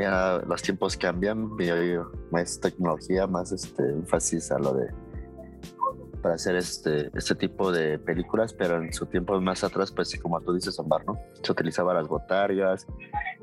ya 0.00 0.40
los 0.46 0.62
tiempos 0.62 0.96
cambian 0.96 1.50
y 1.58 1.68
hay 1.68 1.96
más 2.30 2.60
tecnología, 2.60 3.26
más 3.26 3.50
este 3.50 3.82
énfasis 3.90 4.52
a 4.52 4.58
lo 4.60 4.72
de 4.72 4.86
para 6.22 6.36
hacer 6.36 6.54
este, 6.54 7.10
este 7.12 7.34
tipo 7.34 7.72
de 7.72 7.98
películas, 7.98 8.54
pero 8.54 8.76
en 8.76 8.92
su 8.92 9.06
tiempo 9.06 9.38
más 9.40 9.64
atrás, 9.64 9.90
pues 9.90 10.10
sí, 10.10 10.18
como 10.20 10.40
tú 10.40 10.54
dices, 10.54 10.78
Omar, 10.78 11.04
¿no? 11.04 11.18
Se 11.42 11.50
utilizaba 11.50 11.92
las 11.92 12.06
botargas 12.06 12.86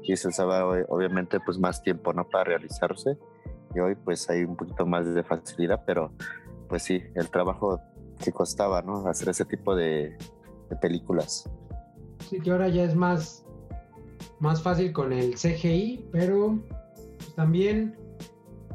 y 0.03 0.15
se 0.15 0.29
usaba 0.29 0.65
obviamente 0.87 1.41
pues 1.41 1.59
más 1.59 1.83
tiempo, 1.83 2.13
¿no? 2.13 2.29
Para 2.29 2.45
realizarse 2.45 3.17
y 3.75 3.79
hoy 3.81 3.95
pues 3.95 4.29
hay 4.29 4.45
un 4.45 4.55
poquito 4.55 4.85
más 4.85 5.13
de 5.13 5.21
facilidad, 5.21 5.83
pero 5.85 6.13
pues 6.69 6.83
sí, 6.83 7.03
el 7.15 7.29
trabajo 7.29 7.81
que 8.23 8.31
costaba, 8.31 8.81
¿no? 8.81 9.05
Hacer 9.05 9.27
ese 9.27 9.43
tipo 9.43 9.75
de, 9.75 10.17
películas. 10.75 11.49
Sí, 12.29 12.39
que 12.39 12.51
ahora 12.51 12.69
ya 12.69 12.83
es 12.83 12.95
más, 12.95 13.45
más 14.39 14.61
fácil 14.61 14.91
con 14.93 15.11
el 15.13 15.35
CGI, 15.35 16.05
pero 16.11 16.59
también 17.35 17.95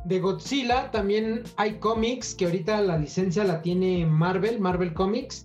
de 0.07 0.21
Godzilla 0.21 0.91
también 0.93 1.43
hay 1.57 1.79
cómics 1.81 2.35
que 2.35 2.45
ahorita 2.45 2.81
la 2.81 2.97
licencia 2.97 3.43
la 3.43 3.61
tiene 3.61 4.07
Marvel, 4.07 4.61
Marvel 4.61 4.95
Comics. 4.95 5.43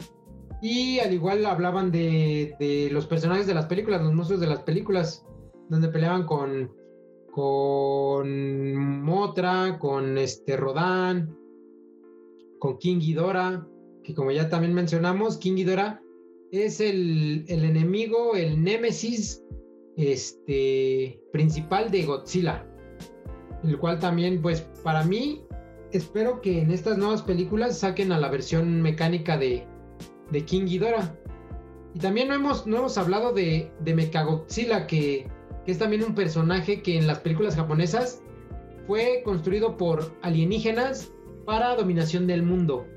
Y 0.62 1.00
al 1.00 1.12
igual 1.14 1.44
hablaban 1.48 1.92
de, 1.92 2.88
los 2.92 3.08
personajes 3.08 3.48
de 3.48 3.56
las 3.56 3.66
películas, 3.66 4.04
los 4.04 4.14
monstruos 4.14 4.40
de 4.40 4.46
las 4.46 4.60
películas, 4.60 5.26
donde 5.70 5.88
peleaban 5.88 6.28
con, 6.28 6.72
con 7.32 9.02
Motra, 9.02 9.80
con 9.80 10.20
este 10.20 10.56
Rodan, 10.58 11.36
con 12.60 12.78
King 12.78 13.00
Ghidorah, 13.00 13.66
que 14.04 14.14
como 14.14 14.30
ya 14.30 14.50
también 14.50 14.76
mencionamos, 14.76 15.38
King 15.38 15.56
Ghidorah 15.56 16.00
es 16.52 16.80
el, 16.80 17.46
el 17.48 17.64
enemigo, 17.66 18.36
el 18.36 18.62
némesis 18.64 19.44
este, 19.98 21.22
principal 21.32 21.92
de 21.92 22.04
Godzilla 22.04 22.68
el 23.64 23.78
cual 23.78 24.00
también, 24.00 24.42
pues 24.42 24.62
para 24.84 25.04
mí, 25.04 25.44
espero 25.92 26.42
que 26.42 26.62
en 26.62 26.72
estas 26.72 26.98
nuevas 26.98 27.22
películas 27.22 27.78
saquen 27.80 28.12
a 28.12 28.20
la 28.20 28.30
versión 28.30 28.82
mecánica 28.82 29.38
de, 29.38 29.66
de 30.32 30.46
King 30.46 30.66
Ghidorah. 30.66 31.16
Y 31.94 32.00
también 32.00 32.30
no 32.30 32.36
hemos, 32.36 32.66
no 32.66 32.78
hemos 32.78 32.98
hablado 32.98 33.34
de, 33.34 33.72
de 33.82 33.94
Mechagodzilla, 33.94 34.88
que, 34.88 35.28
que 35.66 35.72
es 35.72 35.78
también 35.78 36.04
un 36.04 36.16
personaje 36.16 36.82
que 36.82 36.98
en 36.98 37.08
las 37.08 37.20
películas 37.20 37.56
japonesas 37.56 38.22
fue 38.88 39.22
construido 39.24 39.78
por 39.78 40.18
alienígenas 40.22 41.12
para 41.46 41.76
dominación 41.76 42.28
del 42.28 42.44
mundo. 42.44 42.88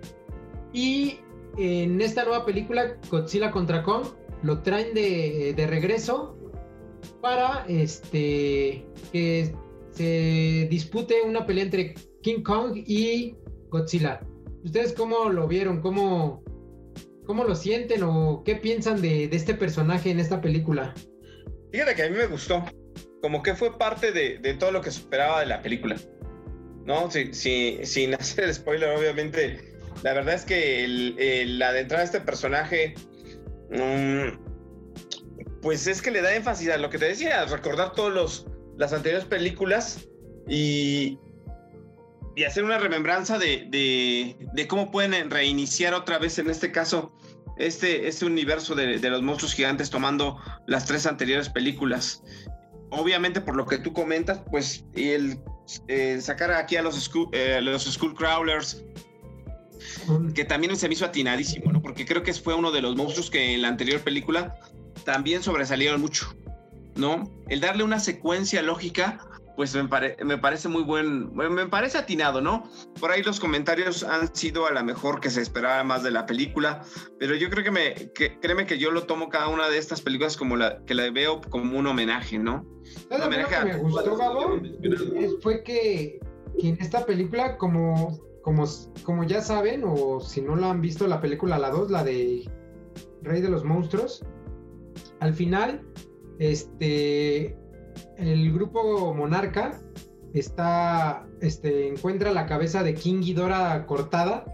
Y 0.73 1.19
en 1.57 2.01
esta 2.01 2.25
nueva 2.25 2.45
película, 2.45 2.97
Godzilla 3.11 3.51
contra 3.51 3.83
Kong, 3.83 4.07
lo 4.43 4.61
traen 4.63 4.95
de, 4.95 5.55
de 5.57 5.67
regreso 5.67 6.37
para 7.21 7.65
este 7.69 8.85
que 9.13 9.55
se 9.93 10.67
dispute 10.71 11.23
una 11.23 11.47
pelea 11.47 11.65
entre 11.65 11.95
King 12.23 12.43
Kong 12.43 12.77
y 12.87 13.37
Godzilla. 13.69 14.21
¿Ustedes 14.65 14.93
cómo 14.93 15.29
lo 15.31 15.47
vieron? 15.47 15.81
¿Cómo, 15.81 16.43
cómo 17.27 17.45
lo 17.45 17.55
sienten 17.55 18.03
o 18.03 18.43
qué 18.45 18.57
piensan 18.57 19.01
de, 19.01 19.25
este 19.25 19.55
personaje 19.55 20.11
en 20.11 20.21
esta 20.21 20.41
película? 20.41 20.95
Fíjate 21.71 21.95
que 21.95 22.03
a 22.03 22.11
mí 22.11 22.17
me 22.17 22.27
gustó. 22.27 22.65
Como 23.21 23.43
que 23.43 23.55
fue 23.55 23.77
parte 23.79 24.13
de, 24.13 24.55
todo 24.55 24.73
lo 24.73 24.81
que 24.81 24.89
esperaba 24.89 25.41
de 25.41 25.47
la 25.47 25.63
película. 25.63 25.97
¿No? 26.85 27.11
sin 27.11 28.15
hacer 28.19 28.53
spoiler, 28.55 28.97
obviamente. 28.97 29.74
La 30.05 30.13
verdad 30.13 30.35
es 30.35 30.45
que 30.45 30.85
el, 30.85 31.59
la 31.59 31.73
de 31.73 31.81
entrada 31.81 32.03
de 32.03 32.07
este 32.07 32.21
personaje. 32.21 32.95
Mm, 33.71 34.39
pues 35.63 35.87
es 35.87 36.03
que 36.03 36.11
le 36.11 36.21
da 36.21 36.35
énfasis 36.35 36.69
a 36.69 36.77
lo 36.77 36.91
que 36.91 36.99
te 36.99 37.07
decía, 37.07 37.43
recordar 37.47 37.95
todos 37.95 38.13
los, 38.13 38.47
las 38.77 38.93
anteriores 38.93 39.27
películas 39.27 40.07
y, 40.47 41.19
y 42.37 42.45
hacer 42.45 42.65
una 42.65 42.79
remembranza 42.79 43.39
de, 43.39 43.67
de, 44.53 44.69
cómo 44.69 44.91
pueden 44.91 45.31
reiniciar 45.31 45.95
otra 45.95 46.19
vez, 46.19 46.39
en 46.39 46.51
este 46.51 46.71
caso, 46.71 47.15
este, 47.57 48.07
este 48.07 48.27
universo 48.27 48.75
de, 48.75 48.99
de, 48.99 49.09
los 49.11 49.23
monstruos 49.23 49.55
gigantes 49.55 49.89
tomando 49.89 50.39
las 50.67 50.85
tres 50.85 51.07
anteriores 51.07 51.49
películas. 51.49 52.23
Obviamente, 52.91 53.41
por 53.41 53.57
lo 53.57 53.65
que 53.65 53.79
tú 53.79 53.95
comentas, 53.95 54.43
pues 54.51 54.85
el 54.95 55.39
eh, 55.89 56.19
sacar 56.21 56.53
aquí 56.53 56.77
a 56.77 56.83
los, 56.83 57.03
school, 57.03 57.31
eh, 57.33 57.61
los 57.63 57.85
Skull 57.85 58.15
Crawlers, 58.15 58.85
que 60.35 60.45
también 60.45 60.77
se 60.77 60.89
me 60.89 60.95
hizo 60.95 61.05
atinadísimo, 61.05 61.73
¿no? 61.73 61.83
Porque 61.83 62.05
creo 62.05 62.23
que 62.23 62.33
fue 62.33 62.55
uno 62.55 62.73
de 62.73 62.83
los 62.83 62.97
monstruos 62.97 63.31
que 63.31 63.55
en 63.55 63.63
la 63.63 63.69
anterior 63.69 64.01
película 64.01 64.59
también 65.05 65.43
sobresalieron 65.43 66.01
mucho, 66.01 66.35
¿no? 66.97 67.31
El 67.49 67.61
darle 67.61 67.85
una 67.85 68.01
secuencia 68.01 68.63
lógica 68.63 69.19
pues 69.57 69.75
me, 69.75 69.85
me, 70.25 70.39
parece 70.39 70.69
muy 70.69 70.83
buen, 70.83 71.35
me 71.35 71.67
parece 71.67 71.99
atinado, 71.99 72.41
¿no? 72.41 72.69
Por 72.99 73.11
ahí 73.11 73.23
los 73.23 73.39
comentarios 73.39 74.03
han 74.03 74.35
sido 74.35 74.67
a 74.67 74.73
lo 74.73 74.83
mejor 74.83 75.21
que 75.21 75.31
se 75.31 75.41
esperaba 75.41 75.85
más 75.85 76.03
de 76.03 76.11
la 76.11 76.27
película, 76.27 76.83
pero 77.19 77.35
yo 77.37 77.51
creo 77.51 77.63
que 77.63 77.71
me, 77.71 77.95
que, 78.13 78.39
créeme 78.41 78.67
que 78.67 78.79
yo 78.79 78.91
lo 78.91 79.05
tomo 79.05 79.29
cada 79.29 79.49
una 79.49 79.69
de 79.69 79.79
estas 79.79 80.01
películas 80.01 80.37
como 80.37 80.57
la 80.57 80.85
que 80.85 80.95
la 80.95 81.11
veo 81.11 81.41
como 81.41 81.79
un 81.79 81.87
homenaje, 81.87 82.39
¿no? 82.39 82.67
Un 83.11 83.23
homenaje 83.23 83.57
que 83.57 83.65
me 83.65 83.77
gustó, 83.77 84.17
Gabo, 84.17 84.61
fue 85.41 85.63
que, 85.63 86.19
que, 86.59 86.69
en 86.69 86.81
esta 86.81 87.07
película, 87.07 87.57
como, 87.57 88.19
como, 88.45 88.65
como 89.05 89.25
ya 89.25 89.41
saben, 89.41 89.83
o 89.85 90.21
si 90.21 90.43
no 90.43 90.55
lo 90.55 90.67
han 90.67 90.83
visto, 90.83 91.07
la 91.07 91.21
película 91.21 91.59
La 91.59 91.71
2, 91.71 91.91
la 91.91 92.05
de 92.05 92.49
Rey 93.23 93.41
de 93.41 93.49
los 93.49 93.65
Monstruos, 93.65 94.23
al 95.21 95.33
final, 95.33 95.83
este 96.39 97.57
el 98.19 98.53
grupo 98.53 99.15
Monarca 99.15 99.81
está, 100.35 101.27
este, 101.41 101.89
encuentra 101.89 102.33
la 102.33 102.47
cabeza 102.47 102.83
de 102.83 102.95
King 102.95 103.21
Ghidorah 103.23 103.87
cortada 103.87 104.45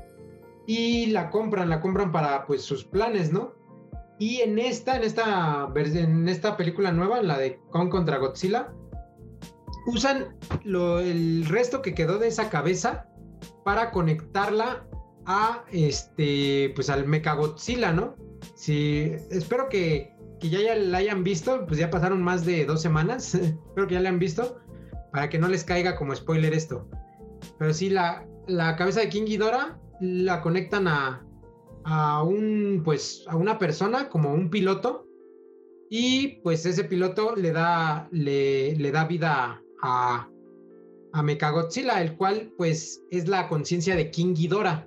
y 0.66 1.06
la 1.06 1.30
compran, 1.30 1.68
la 1.68 1.80
compran 1.80 2.12
para 2.12 2.46
pues 2.46 2.62
sus 2.62 2.84
planes, 2.84 3.32
¿no? 3.32 3.54
Y 4.18 4.42
en 4.42 4.58
esta, 4.58 4.96
en 4.96 5.02
esta, 5.02 5.72
en 5.74 6.28
esta 6.28 6.56
película 6.56 6.92
nueva, 6.92 7.22
la 7.22 7.38
de 7.38 7.58
Kong 7.70 7.88
contra 7.88 8.18
Godzilla, 8.18 8.72
usan 9.86 10.36
el 10.64 11.46
resto 11.46 11.80
que 11.80 11.94
quedó 11.94 12.18
de 12.18 12.28
esa 12.28 12.50
cabeza 12.50 13.09
para 13.64 13.90
conectarla 13.90 14.86
a 15.26 15.64
este, 15.70 16.72
pues 16.74 16.90
al 16.90 17.06
Mechagodzilla, 17.06 17.92
¿no? 17.92 18.16
Sí, 18.54 19.12
espero 19.30 19.68
que 19.68 20.14
que 20.40 20.48
ya, 20.48 20.74
la 20.74 20.98
hayan 20.98 21.22
visto, 21.22 21.66
pues 21.66 21.78
ya 21.78 21.90
pasaron 21.90 22.22
más 22.22 22.44
de 22.44 22.64
dos 22.64 22.82
semanas, 22.82 23.34
espero 23.34 23.86
que 23.86 23.94
ya 23.94 24.00
la 24.00 24.08
han 24.08 24.18
visto, 24.18 24.58
para 25.12 25.28
que 25.28 25.38
no 25.38 25.46
les 25.46 25.62
caiga 25.62 25.96
como 25.96 26.16
spoiler 26.16 26.52
esto. 26.54 26.88
Pero 27.58 27.72
sí, 27.72 27.90
la, 27.90 28.26
la 28.48 28.74
cabeza 28.76 29.00
de 29.00 29.10
King 29.10 29.26
Ghidorah 29.26 29.78
la 30.00 30.40
conectan 30.40 30.88
a, 30.88 31.24
a 31.84 32.22
un, 32.22 32.82
pues, 32.84 33.24
a 33.28 33.36
una 33.36 33.58
persona 33.58 34.08
como 34.08 34.32
un 34.32 34.50
piloto 34.50 35.06
y 35.90 36.40
pues 36.42 36.64
ese 36.66 36.84
piloto 36.84 37.34
le 37.36 37.52
da, 37.52 38.08
le, 38.12 38.76
le 38.76 38.92
da 38.92 39.04
vida 39.04 39.60
a, 39.82 40.28
a 41.12 41.22
Mechagodzilla, 41.22 42.00
el 42.00 42.16
cual 42.16 42.52
pues 42.56 43.02
es 43.10 43.28
la 43.28 43.48
conciencia 43.48 43.96
de 43.96 44.10
King 44.10 44.34
Ghidorah. 44.34 44.86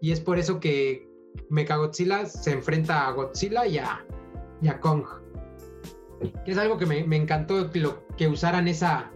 Y 0.00 0.12
es 0.12 0.20
por 0.20 0.38
eso 0.38 0.60
que 0.60 1.08
Mechagodzilla 1.48 2.26
se 2.26 2.52
enfrenta 2.52 3.06
a 3.06 3.12
Godzilla 3.12 3.66
y 3.66 3.78
a, 3.78 4.80
Kong. 4.80 5.04
Que 6.44 6.52
es 6.52 6.58
algo 6.58 6.78
que 6.78 6.86
me, 6.86 7.16
encantó 7.16 7.70
que, 7.70 7.80
lo, 7.80 8.06
que 8.16 8.28
usaran 8.28 8.68
esa, 8.68 9.10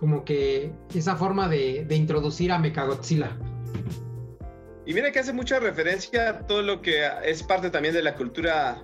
como 0.00 0.24
que 0.24 0.72
esa 0.94 1.16
forma 1.16 1.48
de, 1.48 1.86
introducir 1.90 2.52
a 2.52 2.58
Mechagodzilla. 2.58 3.36
Y 4.86 4.94
mira 4.94 5.12
que 5.12 5.18
hace 5.18 5.32
mucha 5.32 5.60
referencia 5.60 6.30
a 6.30 6.46
todo 6.46 6.62
lo 6.62 6.80
que 6.80 7.06
es 7.24 7.42
parte 7.42 7.70
también 7.70 7.94
de 7.94 8.02
la 8.02 8.14
cultura 8.14 8.82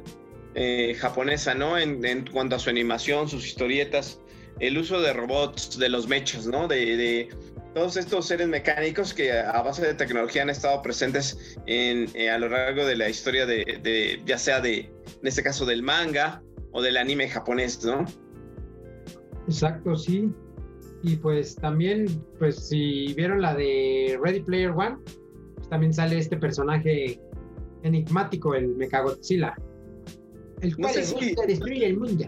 eh, 0.55 0.95
japonesa, 0.99 1.55
¿no? 1.55 1.79
En, 1.79 2.27
cuanto 2.31 2.57
a 2.57 2.59
su 2.59 2.69
animación, 2.69 3.29
sus 3.29 3.47
historietas, 3.47 4.21
el 4.61 4.79
uso 4.79 5.01
de 5.01 5.12
robots, 5.12 5.79
de 5.79 5.88
los 5.88 6.09
mechas, 6.09 6.47
¿no? 6.47 6.69
De, 6.69 7.29
todos 7.75 7.97
estos 7.97 8.29
seres 8.29 8.47
mecánicos 8.47 9.12
que 9.12 9.33
a 9.33 9.61
base 9.61 9.85
de 9.85 9.95
tecnología 9.95 10.43
han 10.43 10.51
estado 10.51 10.81
presentes 10.81 11.59
en, 11.67 12.09
eh, 12.14 12.31
a 12.31 12.38
lo 12.38 12.49
largo 12.49 12.87
de 12.87 12.95
la 12.95 13.09
historia 13.09 13.47
de, 13.47 14.21
ya 14.25 14.38
sea 14.38 14.61
de, 14.61 14.79
en 14.79 15.27
este 15.27 15.43
caso 15.43 15.67
del 15.67 15.83
manga 15.83 16.40
o 16.71 16.81
del 16.81 16.97
anime 16.97 17.29
japonés, 17.29 17.85
¿no? 17.85 18.05
Exacto, 19.49 19.97
sí. 19.97 20.31
Y 21.03 21.17
pues 21.17 21.57
también, 21.57 22.07
pues 22.38 22.69
si 22.69 23.12
vieron 23.14 23.43
la 23.43 23.55
de 23.55 24.19
Ready 24.23 24.40
Player 24.40 24.71
One, 24.71 24.97
pues 25.57 25.69
también 25.69 25.93
sale 25.93 26.19
este 26.19 26.37
personaje 26.37 27.21
enigmático, 27.83 28.55
el 28.55 28.69
Mechagodzilla, 28.69 29.55
el 30.61 30.77
cual 30.77 30.95
no 30.95 31.19
gusta 31.19 31.47
destruir 31.47 31.85
el 31.85 31.99
mundo. 31.99 32.25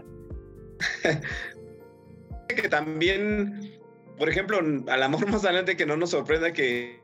que 2.61 2.69
también, 2.69 3.79
por 4.17 4.29
ejemplo, 4.29 4.59
al 4.87 5.03
amor 5.03 5.29
más 5.29 5.43
adelante 5.45 5.77
que 5.77 5.85
no 5.85 5.97
nos 5.97 6.11
sorprenda 6.11 6.51
que 6.53 7.01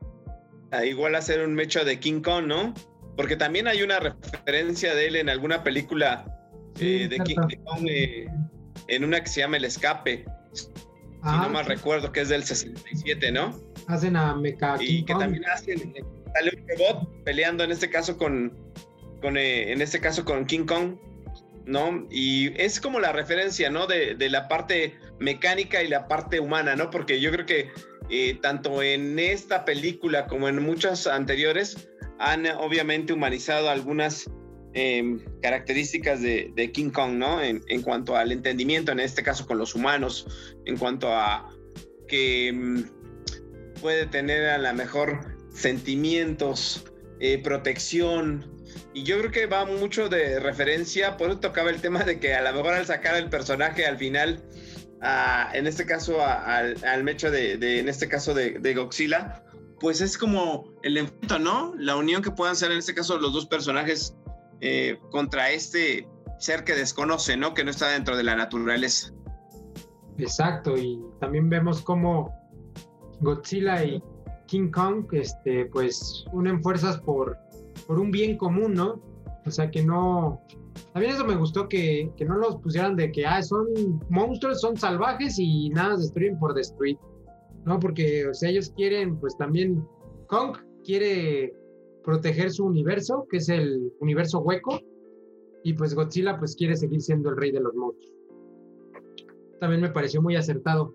igual 0.85 1.15
hacer 1.15 1.45
un 1.45 1.53
mecho 1.53 1.85
de 1.85 1.99
King 1.99 2.21
Kong, 2.21 2.45
¿no? 2.47 2.73
Porque 3.15 3.35
también 3.35 3.67
hay 3.67 3.83
una 3.83 3.99
referencia 3.99 4.95
de 4.95 5.07
él 5.07 5.15
en 5.17 5.29
alguna 5.29 5.63
película 5.63 6.25
eh, 6.79 7.07
de 7.09 7.19
King 7.19 7.35
Kong, 7.63 7.87
eh, 7.87 8.27
en 8.87 9.03
una 9.03 9.21
que 9.21 9.29
se 9.29 9.41
llama 9.41 9.57
El 9.57 9.65
Escape. 9.65 10.25
si 10.53 10.67
no 11.23 11.49
mal 11.49 11.65
recuerdo, 11.65 12.11
que 12.11 12.21
es 12.21 12.29
del 12.29 12.43
67, 12.43 13.31
¿no? 13.31 13.59
Hacen 13.87 14.15
a 14.15 14.35
Mecha 14.35 14.77
Y 14.79 15.05
que 15.05 15.13
también 15.13 15.45
hacen, 15.45 15.93
sale 16.33 16.51
un 16.57 16.67
robot 16.67 17.23
peleando 17.23 17.63
en 17.63 17.71
este 17.71 17.89
caso 17.89 18.17
con, 18.17 18.57
con 19.21 19.37
eh, 19.37 19.71
en 19.71 19.81
este 19.81 19.99
caso 19.99 20.25
con 20.25 20.45
King 20.45 20.65
Kong, 20.65 20.95
¿no? 21.65 22.07
Y 22.09 22.51
es 22.59 22.81
como 22.81 22.99
la 22.99 23.11
referencia, 23.11 23.69
¿no? 23.69 23.85
De, 23.85 24.15
de, 24.15 24.29
la 24.29 24.47
parte 24.47 24.95
mecánica 25.19 25.83
y 25.83 25.87
la 25.87 26.07
parte 26.07 26.39
humana, 26.39 26.75
¿no? 26.75 26.89
Porque 26.89 27.19
yo 27.19 27.31
creo 27.31 27.45
que 27.45 27.71
tanto 28.41 28.83
en 28.83 29.17
esta 29.17 29.65
película 29.65 30.27
como 30.27 30.47
en 30.47 30.61
muchas 30.61 31.07
anteriores, 31.07 31.89
han 32.19 32.45
obviamente 32.47 33.13
humanizado 33.13 33.69
algunas 33.69 34.29
em, 34.73 35.19
características 35.41 36.21
de, 36.21 36.71
King 36.73 36.89
Kong, 36.89 37.13
¿no? 37.13 37.41
En, 37.41 37.81
cuanto 37.81 38.15
al 38.15 38.31
entendimiento, 38.31 38.91
en 38.91 38.99
este 38.99 39.23
caso 39.23 39.45
con 39.45 39.57
los 39.57 39.75
humanos, 39.75 40.25
en 40.65 40.77
cuanto 40.77 41.13
a 41.13 41.49
que 42.07 42.47
em, 42.47 42.85
puede 43.81 44.05
tener 44.05 44.49
a 44.49 44.57
lo 44.57 44.73
mejor 44.73 45.37
sentimientos, 45.49 46.85
eh, 47.19 47.39
protección. 47.43 48.49
Y 48.93 49.03
yo 49.03 49.19
creo 49.19 49.31
que 49.31 49.45
va 49.45 49.65
mucho 49.65 50.09
de 50.09 50.39
referencia, 50.39 51.17
por 51.17 51.29
eso 51.29 51.39
tocaba 51.39 51.69
el 51.69 51.81
tema 51.81 52.03
de 52.03 52.19
que 52.19 52.33
a 52.33 52.41
lo 52.41 52.53
mejor 52.53 52.73
al 52.73 52.85
sacar 52.85 53.15
el 53.15 53.29
personaje 53.29 53.85
al 53.85 53.97
final, 53.97 54.41
en 55.53 55.67
este 55.67 55.85
caso 55.85 56.25
al, 56.25 56.75
al, 56.83 57.03
mecho 57.03 57.29
de, 57.29 57.79
en 57.79 57.89
este 57.89 58.07
caso 58.07 58.33
de, 58.33 58.59
de 58.59 58.73
Godzilla, 58.73 59.43
pues 59.79 59.99
es 60.01 60.17
como 60.17 60.73
el 60.83 60.97
enfrento, 60.97 61.39
¿no? 61.39 61.73
La 61.77 61.95
unión 61.95 62.21
que 62.21 62.31
puedan 62.31 62.55
ser 62.55 62.71
en 62.71 62.77
este 62.77 62.93
caso 62.93 63.17
los 63.17 63.33
dos 63.33 63.45
personajes 63.45 64.15
eh, 64.61 64.97
contra 65.11 65.51
este 65.51 66.07
ser 66.39 66.63
que 66.63 66.73
desconoce, 66.73 67.35
¿no? 67.35 67.53
Que 67.53 67.63
no 67.65 67.71
está 67.71 67.89
dentro 67.89 68.15
de 68.15 68.23
la 68.23 68.35
naturaleza. 68.35 69.11
Exacto, 70.17 70.77
y 70.77 71.01
también 71.19 71.49
vemos 71.49 71.81
como 71.81 72.33
Godzilla 73.19 73.83
y 73.83 74.01
King 74.47 74.71
Kong, 74.71 75.05
este, 75.11 75.65
pues 75.65 76.25
unen 76.31 76.61
fuerzas 76.61 76.99
por, 77.01 77.37
por 77.87 77.99
un 77.99 78.11
bien 78.11 78.37
común, 78.37 78.73
¿no? 78.73 79.01
O 79.45 79.51
sea 79.51 79.69
que 79.69 79.83
no. 79.83 80.41
También 80.93 81.13
eso 81.13 81.25
me 81.25 81.35
gustó 81.35 81.67
que, 81.67 82.11
que 82.15 82.25
no 82.25 82.37
los 82.37 82.57
pusieran 82.57 82.95
de 82.95 83.11
que, 83.11 83.25
ah, 83.25 83.41
son 83.41 83.67
monstruos, 84.09 84.61
son 84.61 84.77
salvajes 84.77 85.37
y 85.39 85.69
nada 85.69 85.97
destruyen 85.97 86.37
por 86.39 86.53
destruir. 86.53 86.97
¿no? 87.65 87.79
Porque, 87.79 88.27
o 88.27 88.33
sea, 88.33 88.49
ellos 88.49 88.71
quieren, 88.75 89.19
pues 89.19 89.35
también, 89.37 89.85
Kong 90.27 90.57
quiere 90.83 91.53
proteger 92.03 92.51
su 92.51 92.65
universo, 92.65 93.25
que 93.29 93.37
es 93.37 93.49
el 93.49 93.91
universo 93.99 94.39
hueco, 94.39 94.79
y 95.63 95.73
pues 95.73 95.93
Godzilla 95.95 96.37
pues 96.37 96.55
quiere 96.55 96.75
seguir 96.75 97.01
siendo 97.01 97.29
el 97.29 97.37
rey 97.37 97.51
de 97.51 97.61
los 97.61 97.73
monstruos. 97.73 98.13
También 99.59 99.81
me 99.81 99.89
pareció 99.89 100.21
muy 100.21 100.35
acertado. 100.35 100.93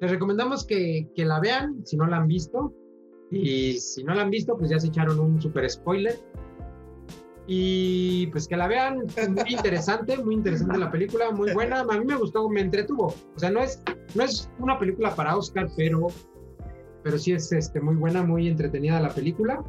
Les 0.00 0.10
recomendamos 0.10 0.66
que, 0.66 1.08
que 1.14 1.24
la 1.24 1.40
vean 1.40 1.86
si 1.86 1.96
no 1.96 2.06
la 2.06 2.18
han 2.18 2.26
visto. 2.26 2.74
Y 3.30 3.72
si 3.74 4.04
no 4.04 4.14
la 4.14 4.22
han 4.22 4.30
visto, 4.30 4.56
pues 4.56 4.70
ya 4.70 4.78
se 4.78 4.88
echaron 4.88 5.18
un 5.18 5.40
super 5.40 5.68
spoiler. 5.68 6.14
Y 7.48 8.26
pues 8.28 8.48
que 8.48 8.56
la 8.56 8.66
vean, 8.66 9.04
muy 9.28 9.44
interesante, 9.54 10.16
muy 10.18 10.34
interesante 10.34 10.78
la 10.78 10.90
película, 10.90 11.30
muy 11.30 11.52
buena. 11.52 11.80
A 11.80 11.84
mí 11.84 12.04
me 12.04 12.16
gustó, 12.16 12.48
me 12.48 12.60
entretuvo. 12.60 13.14
O 13.34 13.38
sea, 13.38 13.50
no 13.50 13.60
es, 13.60 13.82
no 14.14 14.24
es 14.24 14.50
una 14.58 14.78
película 14.78 15.14
para 15.14 15.36
Oscar, 15.36 15.68
pero, 15.76 16.08
pero 17.02 17.18
sí 17.18 17.32
es 17.32 17.52
este, 17.52 17.80
muy 17.80 17.94
buena, 17.94 18.22
muy 18.22 18.48
entretenida 18.48 19.00
la 19.00 19.10
película. 19.10 19.62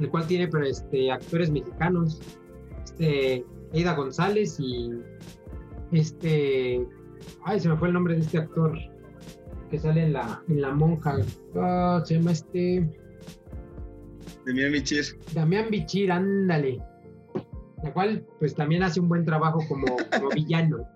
El 0.00 0.10
cual 0.10 0.26
tiene 0.26 0.48
pero, 0.48 0.64
este, 0.64 1.10
actores 1.10 1.50
mexicanos, 1.50 2.20
este, 2.84 3.44
Eida 3.72 3.94
González 3.94 4.58
y 4.58 4.90
este. 5.92 6.86
Ay, 7.44 7.60
se 7.60 7.68
me 7.68 7.76
fue 7.76 7.88
el 7.88 7.94
nombre 7.94 8.14
de 8.14 8.20
este 8.20 8.38
actor 8.38 8.76
que 9.70 9.78
sale 9.78 10.04
en 10.04 10.12
la, 10.12 10.42
en 10.48 10.60
la 10.60 10.72
monja. 10.72 11.16
Ah, 11.56 12.02
se 12.04 12.14
llama 12.14 12.32
este. 12.32 12.88
Damián 14.48 14.72
Bichir. 14.72 15.04
Damián 15.34 15.68
Bichir, 15.70 16.10
ándale. 16.10 16.80
La 17.82 17.92
cual, 17.92 18.26
pues 18.38 18.54
también 18.54 18.82
hace 18.82 18.98
un 18.98 19.08
buen 19.08 19.24
trabajo 19.24 19.60
como, 19.68 19.84
villano. 20.34 20.88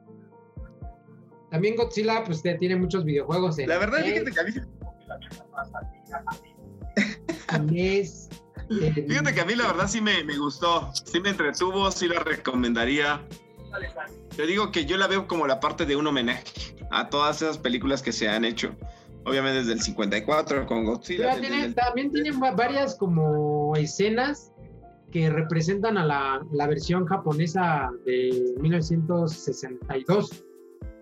También 1.50 1.76
Godzilla, 1.76 2.24
pues 2.24 2.42
tiene 2.42 2.76
muchos 2.76 3.04
videojuegos. 3.04 3.58
la 3.58 3.78
verdad, 3.78 4.02
fíjate 4.02 4.30
que 4.30 4.40
a 4.40 4.44
mí... 4.44 4.52
Fíjate 9.06 9.34
que 9.34 9.40
a 9.42 9.44
mí 9.44 9.54
la 9.54 9.66
verdad 9.66 9.86
sí 9.86 10.00
me, 10.00 10.24
me, 10.24 10.38
gustó, 10.38 10.90
sí 10.94 11.20
me 11.20 11.28
entretuvo, 11.28 11.90
sí 11.90 12.08
la 12.08 12.20
recomendaría. 12.20 13.20
Te 14.34 14.46
digo 14.46 14.72
que 14.72 14.86
yo 14.86 14.96
la 14.96 15.08
veo 15.08 15.26
como 15.26 15.46
la 15.46 15.60
parte 15.60 15.84
de 15.84 15.94
un 15.96 16.06
homenaje 16.06 16.44
a 16.90 17.10
todas 17.10 17.42
esas 17.42 17.58
películas 17.58 18.00
que 18.00 18.12
se 18.12 18.30
han 18.30 18.46
hecho. 18.46 18.74
Obviamente 19.24 19.58
desde 19.58 19.72
el 19.74 19.80
54 19.80 20.66
con 20.66 20.84
Godzilla. 20.84 21.36
También 21.74 22.10
tiene 22.10 22.32
varias 22.56 22.96
como 22.96 23.74
escenas 23.76 24.52
que 25.12 25.30
representan 25.30 25.98
a 25.98 26.04
la, 26.04 26.44
la, 26.52 26.66
versión 26.66 27.06
japonesa 27.06 27.90
de 28.04 28.54
1962 28.60 30.44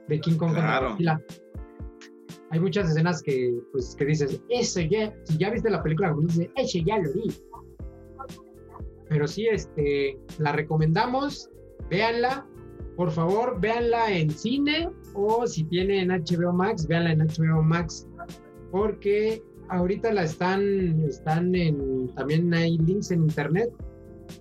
de 0.08 0.20
King 0.20 0.36
Kong 0.36 0.52
claro. 0.52 0.90
Godzilla. 0.90 1.20
Hay 2.50 2.58
muchas 2.58 2.90
escenas 2.90 3.22
que, 3.22 3.56
pues, 3.70 3.94
que 3.96 4.04
dices, 4.04 4.42
eso 4.48 4.80
ya, 4.80 5.14
si 5.24 5.38
ya 5.38 5.50
viste 5.50 5.70
la 5.70 5.82
película, 5.82 6.14
dices, 6.26 6.48
eso 6.56 6.78
ya 6.84 6.98
lo 6.98 7.12
vi. 7.12 7.32
Pero 9.08 9.26
sí, 9.26 9.46
este, 9.46 10.18
la 10.38 10.52
recomendamos, 10.52 11.48
véanla, 11.88 12.44
por 12.96 13.12
favor, 13.12 13.60
véanla 13.60 14.12
en 14.12 14.30
cine 14.30 14.90
o 15.14 15.46
si 15.46 15.64
tienen 15.64 16.08
HBO 16.10 16.52
Max, 16.52 16.86
véanla 16.86 17.12
en 17.12 17.20
HBO 17.20 17.62
Max, 17.62 18.06
porque 18.70 19.42
ahorita 19.68 20.12
la 20.12 20.24
están, 20.24 21.04
están 21.04 21.54
en, 21.54 22.08
también 22.14 22.52
hay 22.54 22.78
links 22.78 23.10
en 23.10 23.22
internet, 23.22 23.70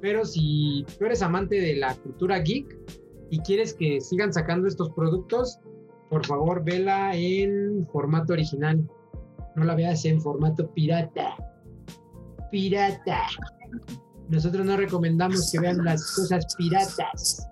pero 0.01 0.25
si 0.25 0.85
tú 0.97 1.05
eres 1.05 1.21
amante 1.21 1.59
de 1.59 1.75
la 1.75 1.95
cultura 1.95 2.39
geek 2.39 2.77
y 3.29 3.39
quieres 3.39 3.73
que 3.73 4.01
sigan 4.01 4.33
sacando 4.33 4.67
estos 4.67 4.89
productos, 4.91 5.59
por 6.09 6.25
favor, 6.25 6.63
vela 6.63 7.15
en 7.15 7.87
formato 7.91 8.33
original. 8.33 8.87
No 9.55 9.63
la 9.63 9.75
veas 9.75 10.05
en 10.05 10.19
formato 10.19 10.71
pirata. 10.73 11.35
Pirata. 12.51 13.27
Nosotros 14.27 14.65
no 14.65 14.77
recomendamos 14.77 15.51
que 15.51 15.59
vean 15.59 15.83
las 15.83 16.15
cosas 16.15 16.55
piratas. 16.55 17.47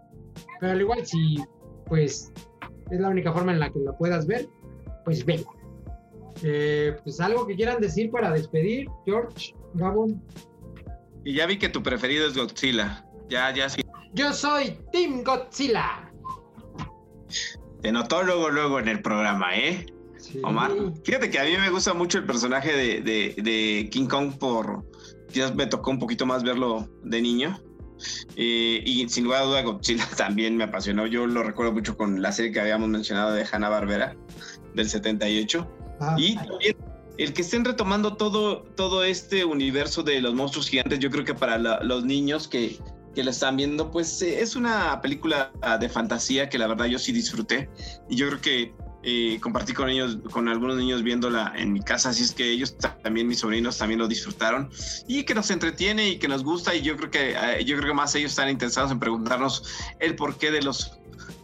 Pero 0.60 0.72
al 0.72 0.82
igual 0.82 1.06
si, 1.06 1.38
pues, 1.86 2.32
es 2.90 3.00
la 3.00 3.10
única 3.10 3.32
forma 3.32 3.52
en 3.52 3.60
la 3.60 3.70
que 3.70 3.80
la 3.80 3.96
puedas 3.96 4.26
ver, 4.26 4.48
pues 5.06 5.24
vela. 5.24 5.48
Eh, 6.44 6.96
pues 7.04 7.20
algo 7.20 7.48
que 7.48 7.56
quieran 7.56 7.82
decir 7.82 8.12
para 8.12 8.32
despedir, 8.32 8.88
George, 9.06 9.56
Gabon. 9.74 10.22
Y 11.24 11.34
ya 11.34 11.46
vi 11.46 11.58
que 11.58 11.70
tu 11.70 11.84
preferido 11.84 12.28
es 12.28 12.38
Godzilla. 12.38 13.06
Ya, 13.30 13.54
ya 13.54 13.70
sí. 13.70 13.82
Yo 14.14 14.34
soy 14.34 14.78
Team 14.92 15.24
Godzilla. 15.24 16.12
Te 17.82 17.92
notó 17.92 18.24
luego, 18.24 18.50
luego 18.50 18.80
en 18.80 18.88
el 18.88 19.02
programa, 19.02 19.56
¿eh? 19.56 19.86
Omar. 20.44 20.72
Fíjate 21.04 21.30
que 21.30 21.40
a 21.40 21.44
mí 21.44 21.52
me 21.58 21.70
gusta 21.70 21.94
mucho 21.94 22.18
el 22.18 22.26
personaje 22.26 23.02
de, 23.02 23.90
King 23.92 24.08
Kong 24.08 24.38
por. 24.38 24.86
Ya 25.34 25.52
me 25.54 25.68
tocó 25.68 25.92
un 25.92 26.00
poquito 26.00 26.26
más 26.26 26.44
verlo 26.44 26.90
de 27.04 27.22
niño. 27.22 27.60
Eh, 28.36 28.84
y 28.86 29.10
sin 29.10 29.26
lugar 29.26 29.42
a 29.42 29.46
duda, 29.46 29.62
Godzilla 29.64 30.08
también 30.18 30.56
me 30.58 30.66
apasionó. 30.66 31.08
Yo 31.08 31.28
lo 31.28 31.44
recuerdo 31.44 31.72
mucho 31.72 31.98
con 31.98 32.22
la 32.22 32.32
serie 32.32 32.52
que 32.52 32.60
habíamos 32.60 32.90
mencionado 32.90 33.34
de 33.34 33.46
Hanna 33.52 33.70
Barbera 33.70 34.16
del 34.74 34.90
78. 34.90 35.68
Y 36.18 36.36
también 36.36 36.78
el 37.18 37.34
que 37.34 37.42
estén 37.42 37.66
retomando 37.66 38.16
todo, 38.16 38.62
todo 38.76 39.04
este 39.04 39.44
universo 39.44 40.04
de 40.04 40.22
los 40.22 40.34
monstruos 40.34 40.70
gigantes, 40.70 41.00
yo 41.00 41.10
creo 41.10 41.26
que 41.26 41.34
para 41.34 41.58
los 41.84 42.06
niños 42.06 42.48
que, 42.48 42.80
que 43.16 43.24
la 43.24 43.32
están 43.32 43.58
viendo, 43.58 43.90
pues 43.90 44.22
eh, 44.22 44.42
es 44.42 44.56
una 44.56 45.02
película 45.02 45.52
de 45.80 45.90
fantasía 45.90 46.50
que 46.50 46.58
la 46.58 46.68
verdad 46.68 46.86
yo 46.86 47.00
sí 47.00 47.12
disfruté. 47.12 47.70
Y 48.10 48.16
yo 48.16 48.28
creo 48.28 48.42
que 48.42 48.74
eh, 49.04 49.40
compartí 49.42 49.74
con 49.74 49.90
ellos, 49.90 50.18
con 50.32 50.48
algunos 50.48 50.76
niños 50.76 51.02
viéndola 51.02 51.54
en 51.56 51.72
mi 51.72 51.82
casa, 51.82 52.10
así 52.10 52.24
es 52.24 52.32
que 52.32 52.50
ellos 52.50 52.76
también, 52.78 53.28
mis 53.28 53.40
sobrinos, 53.40 53.78
también 53.78 54.00
lo 54.00 54.08
disfrutaron 54.08 54.70
y 55.08 55.24
que 55.24 55.34
nos 55.34 55.50
entretiene 55.50 56.10
y 56.10 56.20
que 56.20 56.28
nos 56.28 56.44
gusta 56.44 56.76
y 56.76 56.82
yo 56.82 56.98
creo 56.98 57.10
que 57.10 57.38
ah, 57.38 57.60
yo 57.62 57.78
creo 57.78 57.90
que 57.90 57.94
más 57.94 58.14
ellos 58.16 58.32
están 58.32 58.50
interesados 58.50 58.92
en 58.92 59.00
preguntarnos 59.00 59.64
el 60.00 60.16
porqué 60.16 60.52
de 60.52 60.62
los 60.62 60.98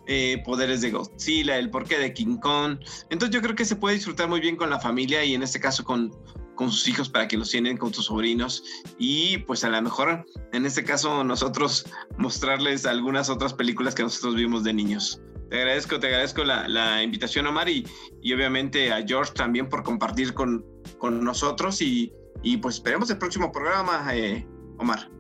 eh, 0.07 0.41
poderes 0.45 0.81
de 0.81 0.91
Godzilla, 0.91 1.57
el 1.57 1.69
porqué 1.69 1.97
de 1.97 2.13
King 2.13 2.37
Kong. 2.37 2.77
Entonces 3.09 3.33
yo 3.33 3.41
creo 3.41 3.55
que 3.55 3.65
se 3.65 3.75
puede 3.75 3.95
disfrutar 3.95 4.27
muy 4.27 4.39
bien 4.39 4.55
con 4.55 4.69
la 4.69 4.79
familia 4.79 5.23
y 5.23 5.33
en 5.33 5.43
este 5.43 5.59
caso 5.59 5.83
con, 5.83 6.11
con 6.55 6.71
sus 6.71 6.87
hijos 6.87 7.09
para 7.09 7.27
que 7.27 7.37
los 7.37 7.49
tienen 7.49 7.77
con 7.77 7.93
sus 7.93 8.05
sobrinos 8.05 8.63
y 8.97 9.39
pues 9.39 9.63
a 9.63 9.69
lo 9.69 9.81
mejor 9.81 10.25
en 10.51 10.65
este 10.65 10.83
caso 10.83 11.23
nosotros 11.23 11.85
mostrarles 12.17 12.85
algunas 12.85 13.29
otras 13.29 13.53
películas 13.53 13.95
que 13.95 14.03
nosotros 14.03 14.35
vimos 14.35 14.63
de 14.63 14.73
niños. 14.73 15.21
Te 15.49 15.57
agradezco, 15.57 15.99
te 15.99 16.07
agradezco 16.07 16.43
la, 16.43 17.03
invitación 17.03 17.45
Omar 17.45 17.69
y, 17.69 17.85
y, 18.21 18.33
obviamente 18.33 18.91
a 18.91 19.05
George 19.05 19.33
también 19.33 19.69
por 19.69 19.83
compartir 19.83 20.33
con, 20.33 20.65
con 20.97 21.23
nosotros 21.23 21.79
y, 21.81 22.11
y, 22.41 22.57
pues 22.57 22.75
esperemos 22.75 23.09
el 23.11 23.19
próximo 23.19 23.51
programa, 23.51 24.03
eh, 24.15 24.47
Omar. 24.79 25.11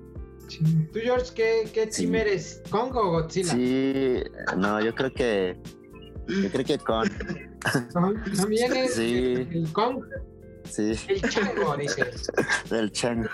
¿Tú, 0.47 0.99
George, 0.99 1.33
qué, 1.35 1.69
qué 1.73 1.87
team 1.87 2.15
eres? 2.15 2.61
¿Kong 2.69 2.95
o 2.95 3.11
Godzilla? 3.11 3.53
Sí, 3.53 4.23
no, 4.57 4.81
yo 4.81 4.93
creo 4.93 5.13
que. 5.13 5.57
Yo 6.27 6.49
creo 6.51 6.65
que 6.65 6.77
Kong. 6.77 7.09
¿También 7.93 8.73
es 8.73 8.97
el 8.97 9.67
Kong? 9.73 10.03
Sí. 10.65 10.95
El 11.07 11.21
chango, 11.21 11.77
dice. 11.77 12.05
Del 12.69 12.91
chango. 12.91 13.29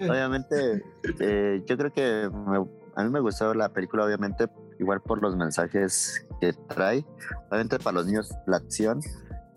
Obviamente, 0.00 0.82
eh, 1.20 1.62
yo 1.66 1.76
creo 1.76 1.92
que 1.92 2.30
a 2.94 3.04
mí 3.04 3.10
me 3.10 3.20
gustó 3.20 3.52
la 3.54 3.72
película, 3.72 4.04
obviamente, 4.04 4.46
igual 4.78 5.00
por 5.00 5.22
los 5.22 5.36
mensajes 5.36 6.26
que 6.40 6.52
trae. 6.52 7.04
Obviamente 7.48 7.78
para 7.78 7.94
los 7.96 8.06
niños 8.06 8.32
la 8.46 8.58
acción 8.58 9.00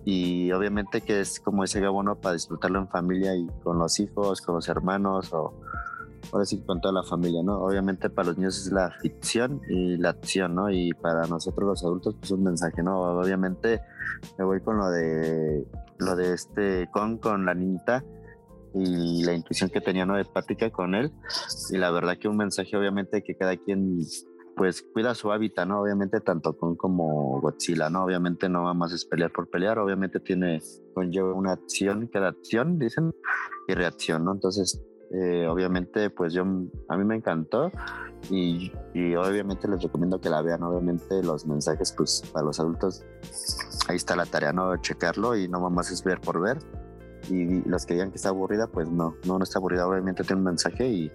y 0.04 0.52
obviamente 0.52 1.02
que 1.02 1.22
es 1.22 1.40
como 1.40 1.64
ese 1.64 1.88
bueno 1.88 2.16
para 2.16 2.34
disfrutarlo 2.34 2.80
en 2.80 2.88
familia 2.88 3.36
y 3.36 3.48
con 3.64 3.78
los 3.78 4.00
hijos, 4.00 4.42
con 4.42 4.56
los 4.56 4.68
hermanos 4.68 5.32
o 5.34 5.54
ahora 6.32 6.46
sí 6.46 6.62
con 6.62 6.82
toda 6.82 6.94
la 6.94 7.04
familia, 7.04 7.42
¿no? 7.44 7.62
Obviamente 7.62 8.10
para 8.10 8.30
los 8.30 8.38
niños 8.38 8.66
es 8.66 8.72
la 8.72 8.92
ficción 9.02 9.62
y 9.70 9.98
la 9.98 10.10
acción, 10.10 10.56
¿no? 10.56 10.70
Y 10.70 10.94
para 10.94 11.28
nosotros 11.28 11.68
los 11.68 11.84
adultos 11.84 12.16
pues 12.20 12.32
un 12.32 12.44
mensaje, 12.44 12.84
¿no? 12.84 13.00
Obviamente 13.02 13.82
me 14.38 14.46
voy 14.46 14.62
con 14.62 14.78
lo 14.78 14.90
de 14.90 15.66
lo 16.00 16.16
de 16.16 16.34
este 16.34 16.90
con 16.92 17.18
con 17.18 17.46
la 17.46 17.54
niñita 17.54 18.04
y 18.74 19.24
la 19.24 19.34
intuición 19.34 19.70
que 19.70 19.82
tenía 19.82 20.06
no 20.06 20.18
empática 20.18 20.70
con 20.70 20.96
él 20.96 21.12
y 21.72 21.78
la 21.78 21.92
verdad 21.92 22.18
que 22.18 22.28
un 22.28 22.38
mensaje 22.38 22.78
obviamente 22.78 23.22
que 23.24 23.36
cada 23.36 23.58
quien 23.58 24.00
pues 24.56 24.84
cuida 24.94 25.16
su 25.16 25.32
hábitat, 25.32 25.68
¿no? 25.68 25.82
Obviamente 25.82 26.20
tanto 26.20 26.56
con 26.58 26.76
como 26.76 27.40
Godzilla, 27.42 27.90
¿no? 27.90 28.04
Obviamente 28.04 28.50
no 28.50 28.64
va 28.64 28.74
más 28.74 28.92
es 28.92 29.06
pelear 29.06 29.32
por 29.32 29.50
pelear, 29.50 29.80
obviamente 29.80 30.20
tiene 30.20 30.62
conlleva 30.94 31.34
una 31.34 31.54
acción, 31.54 32.08
cada 32.08 32.30
acción 32.30 32.78
dicen 32.78 33.14
y 33.68 33.74
reacción, 33.74 34.26
¿no? 34.26 34.34
Entonces 34.34 34.82
eh, 35.14 35.46
obviamente 35.48 36.10
pues 36.10 36.34
yo 36.34 36.44
a 36.88 36.98
mí 36.98 37.04
me 37.04 37.16
encantó 37.16 37.70
y, 38.30 38.72
y, 38.94 39.16
obviamente 39.16 39.68
les 39.68 39.82
recomiendo 39.82 40.22
que 40.22 40.30
la 40.30 40.42
vean 40.42 40.64
obviamente 40.64 41.22
los 41.22 41.46
mensajes 41.46 41.92
pues 41.92 42.24
para 42.32 42.46
los 42.46 42.60
adultos. 42.60 43.04
Ahí 43.90 43.98
está 43.98 44.16
la 44.16 44.26
tarea 44.26 44.54
no 44.54 44.78
checarlo 44.78 45.36
y 45.36 45.50
no 45.50 45.70
más 45.70 45.92
es 45.92 46.04
ver 46.04 46.22
por 46.22 46.40
ver. 46.40 46.60
Y 47.30 47.62
los 47.68 47.86
que 47.86 47.96
digan 47.96 48.12
que 48.12 48.18
está 48.18 48.30
aburrida 48.30 48.68
pues 48.68 48.90
no 48.90 49.16
no 49.26 49.38
no 49.38 49.44
está 49.44 49.60
aburrida. 49.60 49.86
Obviamente 49.86 50.24
tiene 50.24 50.40
un 50.40 50.46
mensaje 50.46 50.88
y, 50.88 51.12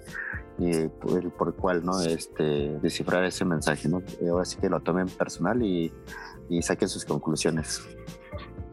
y 0.58 0.88
por, 0.88 1.32
por, 1.32 1.48
el 1.48 1.54
cual 1.54 1.84
no 1.84 2.02
este 2.02 2.78
descifrar 2.82 3.24
ese 3.24 3.44
mensaje 3.44 3.88
no 3.88 4.02
así 4.40 4.58
que 4.58 4.68
lo 4.68 4.80
tomen 4.80 5.08
personal 5.08 5.62
y, 5.62 5.90
y 6.50 6.60
saquen 6.60 6.88
sus 6.88 7.04
conclusiones. 7.04 7.82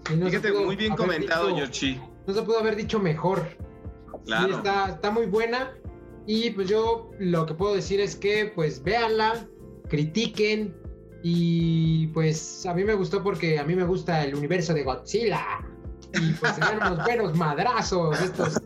Fíjate, 0.04 0.52
muy 0.52 0.76
bien 0.76 0.98
comentado, 0.98 1.56
Yoshi. 1.56 2.02
No 2.28 2.34
se 2.34 2.42
pudo 2.42 2.60
haber 2.60 2.76
dicho 2.76 3.00
mejor 3.00 3.48
está, 4.26 4.90
está 4.90 5.12
muy 5.12 5.26
buena. 5.26 5.74
Y 6.26 6.52
pues 6.52 6.70
yo 6.70 7.12
lo 7.20 7.46
que 7.46 7.54
puedo 7.54 7.76
decir 7.76 8.00
es 8.00 8.16
que 8.16 8.52
pues 8.56 8.82
véanla, 8.82 9.48
critiquen 9.90 10.76
y 11.22 12.08
pues 12.08 12.66
a 12.66 12.74
mí 12.74 12.84
me 12.84 12.94
gustó 12.94 13.24
porque 13.24 13.60
a 13.60 13.64
mí 13.64 13.76
me 13.76 13.84
gusta 13.84 14.24
el 14.24 14.36
universo 14.36 14.74
de 14.74 14.84
Godzilla 14.84 15.42
y 16.14 16.34
pues 16.34 16.56
tener 16.56 16.78
unos 16.78 16.98
buenos 17.06 17.38
madrazos 17.38 18.20
estos 18.22 18.62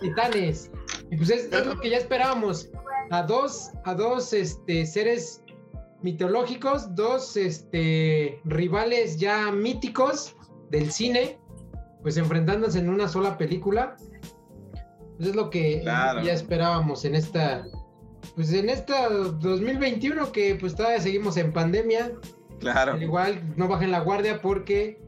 titanes. 0.00 0.70
Y 1.10 1.16
pues 1.16 1.30
es, 1.30 1.66
lo 1.66 1.78
que 1.80 1.90
ya 1.90 1.98
esperábamos. 1.98 2.70
A 3.10 3.22
dos, 3.22 3.70
a 3.84 3.94
dos 3.94 4.32
este, 4.32 4.86
seres 4.86 5.42
mitológicos, 6.02 6.94
dos 6.94 7.36
este, 7.36 8.40
rivales 8.44 9.18
ya 9.18 9.50
míticos 9.52 10.34
del 10.70 10.90
cine, 10.90 11.38
pues 12.02 12.16
enfrentándose 12.16 12.78
en 12.78 12.88
una 12.88 13.08
sola 13.08 13.36
película. 13.36 13.96
Pues 15.22 15.30
es 15.30 15.36
lo 15.36 15.50
que 15.50 15.84
ya 15.84 16.32
esperábamos 16.32 17.04
en 17.04 17.14
esta, 17.14 17.64
pues 18.34 18.52
en 18.52 18.68
esta 18.68 19.08
2021 19.08 20.32
que 20.32 20.56
pues 20.56 20.74
todavía 20.74 20.98
seguimos 20.98 21.36
en 21.36 21.52
pandemia. 21.52 22.10
Claro. 22.58 23.00
igual 23.00 23.40
no 23.56 23.68
bajen 23.68 23.92
la 23.92 24.00
guardia 24.00 24.42
porque 24.42 24.98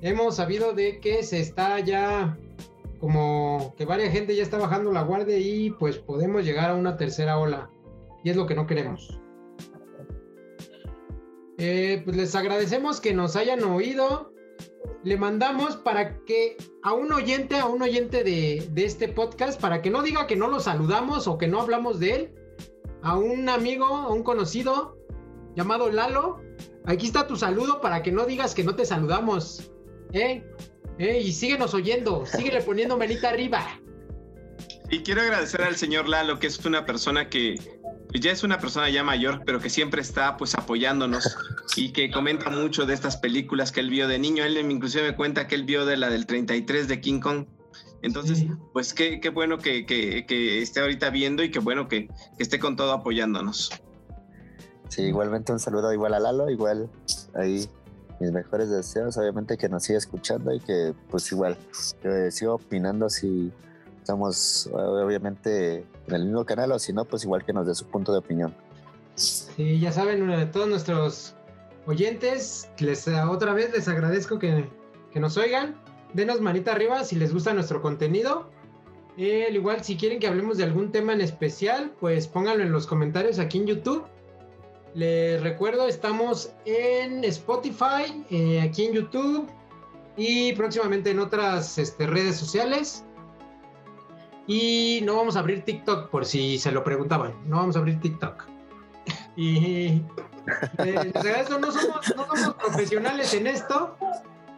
hemos 0.00 0.36
sabido 0.36 0.74
de 0.74 1.00
que 1.00 1.24
se 1.24 1.40
está 1.40 1.80
ya 1.80 2.38
como 3.00 3.74
que 3.76 3.84
varias 3.84 4.12
gente 4.12 4.36
ya 4.36 4.44
está 4.44 4.58
bajando 4.58 4.92
la 4.92 5.02
guardia 5.02 5.38
y 5.38 5.70
pues 5.70 5.98
podemos 5.98 6.44
llegar 6.44 6.70
a 6.70 6.76
una 6.76 6.96
tercera 6.96 7.36
ola. 7.36 7.68
Y 8.22 8.30
es 8.30 8.36
lo 8.36 8.46
que 8.46 8.54
no 8.54 8.68
queremos. 8.68 9.18
Eh, 11.58 12.02
pues 12.04 12.16
les 12.16 12.32
agradecemos 12.36 13.00
que 13.00 13.12
nos 13.12 13.34
hayan 13.34 13.64
oído. 13.64 14.32
Le 15.04 15.16
mandamos 15.16 15.76
para 15.76 16.18
que 16.24 16.56
a 16.82 16.92
un 16.92 17.12
oyente, 17.12 17.56
a 17.58 17.66
un 17.66 17.82
oyente 17.82 18.24
de, 18.24 18.66
de 18.70 18.84
este 18.84 19.08
podcast, 19.08 19.60
para 19.60 19.80
que 19.82 19.90
no 19.90 20.02
diga 20.02 20.26
que 20.26 20.36
no 20.36 20.48
lo 20.48 20.60
saludamos 20.60 21.26
o 21.26 21.38
que 21.38 21.46
no 21.46 21.60
hablamos 21.60 22.00
de 22.00 22.14
él, 22.14 22.34
a 23.02 23.16
un 23.16 23.48
amigo, 23.48 23.86
a 23.86 24.12
un 24.12 24.22
conocido 24.22 24.96
llamado 25.54 25.90
Lalo. 25.90 26.40
Aquí 26.86 27.06
está 27.06 27.26
tu 27.26 27.36
saludo 27.36 27.80
para 27.80 28.02
que 28.02 28.12
no 28.12 28.24
digas 28.24 28.54
que 28.54 28.64
no 28.64 28.74
te 28.74 28.84
saludamos. 28.84 29.70
¿Eh? 30.12 30.42
¿Eh? 30.98 31.20
Y 31.20 31.32
síguenos 31.32 31.74
oyendo, 31.74 32.24
síguele 32.26 32.62
poniendo 32.62 32.96
melita 32.96 33.28
arriba. 33.28 33.80
Y 34.90 35.02
quiero 35.02 35.20
agradecer 35.20 35.62
al 35.62 35.76
señor 35.76 36.08
Lalo, 36.08 36.38
que 36.38 36.46
es 36.46 36.64
una 36.64 36.86
persona 36.86 37.28
que 37.28 37.56
pues, 38.08 38.20
ya 38.20 38.32
es 38.32 38.42
una 38.42 38.58
persona 38.58 38.88
ya 38.88 39.04
mayor, 39.04 39.42
pero 39.44 39.60
que 39.60 39.68
siempre 39.68 40.00
está 40.00 40.36
pues 40.36 40.54
apoyándonos 40.54 41.36
y 41.78 41.92
que 41.92 42.10
comenta 42.10 42.50
mucho 42.50 42.86
de 42.86 42.94
estas 42.94 43.16
películas 43.16 43.70
que 43.70 43.80
él 43.80 43.90
vio 43.90 44.08
de 44.08 44.18
niño. 44.18 44.44
Él 44.44 44.58
inclusive 44.70 45.10
me 45.10 45.16
cuenta 45.16 45.46
que 45.46 45.54
él 45.54 45.64
vio 45.64 45.86
de 45.86 45.96
la 45.96 46.10
del 46.10 46.26
33 46.26 46.88
de 46.88 47.00
King 47.00 47.20
Kong. 47.20 47.46
Entonces, 48.02 48.46
pues 48.72 48.94
qué, 48.94 49.20
qué 49.20 49.28
bueno 49.30 49.58
que, 49.58 49.86
que, 49.86 50.62
esté 50.62 50.80
ahorita 50.80 51.10
viendo 51.10 51.42
y 51.42 51.50
qué 51.50 51.58
bueno 51.58 51.88
que, 51.88 52.08
esté 52.38 52.58
con 52.58 52.76
todo 52.76 52.92
apoyándonos. 52.92 53.70
Sí, 54.88 55.02
igualmente 55.02 55.52
un 55.52 55.58
saludo 55.58 55.92
igual 55.92 56.14
a 56.14 56.20
Lalo, 56.20 56.50
igual 56.50 56.88
ahí 57.34 57.68
mis 58.20 58.32
mejores 58.32 58.70
deseos, 58.70 59.16
obviamente 59.16 59.56
que 59.56 59.68
nos 59.68 59.84
siga 59.84 59.98
escuchando 59.98 60.52
y 60.52 60.60
que 60.60 60.94
pues 61.10 61.30
igual, 61.30 61.56
que 62.02 62.30
siga 62.30 62.54
opinando 62.54 63.08
si 63.08 63.52
estamos 64.00 64.68
obviamente 64.72 65.86
en 66.06 66.14
el 66.14 66.24
mismo 66.24 66.44
canal 66.44 66.72
o 66.72 66.78
si 66.78 66.92
no, 66.92 67.04
pues 67.04 67.24
igual 67.24 67.44
que 67.44 67.52
nos 67.52 67.66
dé 67.66 67.74
su 67.74 67.86
punto 67.86 68.12
de 68.12 68.18
opinión. 68.18 68.54
Sí, 69.14 69.78
ya 69.80 69.92
saben, 69.92 70.50
todos 70.52 70.68
nuestros 70.68 71.34
oyentes, 71.88 72.70
les 72.78 73.08
otra 73.08 73.54
vez 73.54 73.72
les 73.72 73.88
agradezco 73.88 74.38
que, 74.38 74.68
nos 75.14 75.36
oigan 75.36 75.74
denos 76.14 76.40
manita 76.40 76.70
arriba 76.72 77.02
si 77.02 77.16
les 77.16 77.32
gusta 77.32 77.52
nuestro 77.52 77.82
contenido. 77.82 78.48
Eh, 79.16 79.46
al 79.48 79.56
igual, 79.56 79.82
si 79.82 79.96
quieren 79.96 80.20
que 80.20 80.28
hablemos 80.28 80.58
de 80.58 80.64
algún 80.64 80.92
tema 80.92 81.12
en 81.12 81.20
especial, 81.20 81.92
pues 81.98 82.28
pónganlo 82.28 82.62
en 82.62 82.70
los 82.70 82.86
comentarios 82.86 83.38
aquí 83.40 83.58
en 83.58 83.66
YouTube. 83.66 84.04
Les 84.94 85.42
recuerdo, 85.42 85.88
estamos 85.88 86.52
en 86.66 87.24
Spotify, 87.24 88.24
eh, 88.30 88.60
aquí 88.60 88.86
en 88.86 88.92
YouTube 88.92 89.48
y 90.16 90.52
próximamente 90.52 91.10
en 91.10 91.18
otras 91.18 91.78
este, 91.78 92.06
redes 92.06 92.36
sociales. 92.36 93.04
Y 94.46 95.00
no 95.04 95.16
vamos 95.16 95.36
a 95.36 95.40
abrir 95.40 95.64
TikTok 95.64 96.10
por 96.10 96.24
si 96.24 96.58
se 96.58 96.70
lo 96.70 96.84
preguntaban. 96.84 97.34
No 97.46 97.56
vamos 97.56 97.76
a 97.76 97.80
abrir 97.80 98.00
TikTok. 98.00 98.44
y 99.36 100.00
eh, 100.78 101.12
no 101.60 101.72
somos, 101.72 102.16
no 102.16 102.26
somos 102.26 102.54
profesionales 102.54 103.34
en 103.34 103.46
esto, 103.46 103.96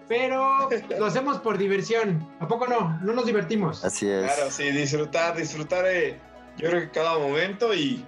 pero 0.09 0.69
lo 0.99 1.07
hacemos 1.07 1.39
por 1.39 1.59
diversión. 1.59 2.29
¿A 2.41 2.49
poco 2.49 2.67
no? 2.67 2.99
No 3.03 3.13
nos 3.13 3.27
divertimos. 3.27 3.85
Así 3.85 4.09
es. 4.09 4.33
Claro, 4.33 4.51
sí, 4.51 4.71
disfrutar, 4.71 5.37
disfrutar 5.37 5.85
eh, 5.87 6.19
yo 6.57 6.69
creo 6.69 6.81
que 6.83 6.91
cada 6.91 7.19
momento 7.19 7.73
y, 7.75 8.05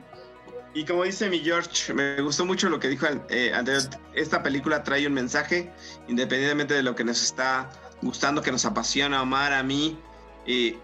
y 0.74 0.84
como 0.84 1.04
dice 1.04 1.28
mi 1.28 1.40
George, 1.40 1.94
me 1.94 2.20
gustó 2.20 2.44
mucho 2.44 2.68
lo 2.68 2.78
que 2.78 2.88
dijo 2.88 3.06
eh, 3.28 3.52
esta 4.14 4.42
película 4.42 4.82
trae 4.82 5.06
un 5.06 5.14
mensaje, 5.14 5.70
independientemente 6.08 6.74
de 6.74 6.82
lo 6.82 6.94
que 6.94 7.04
nos 7.04 7.22
está 7.22 7.70
gustando, 8.02 8.42
que 8.42 8.52
nos 8.52 8.64
apasiona, 8.64 9.22
Omar, 9.22 9.52
a 9.52 9.62
mí, 9.62 9.98
eh, 10.46 10.78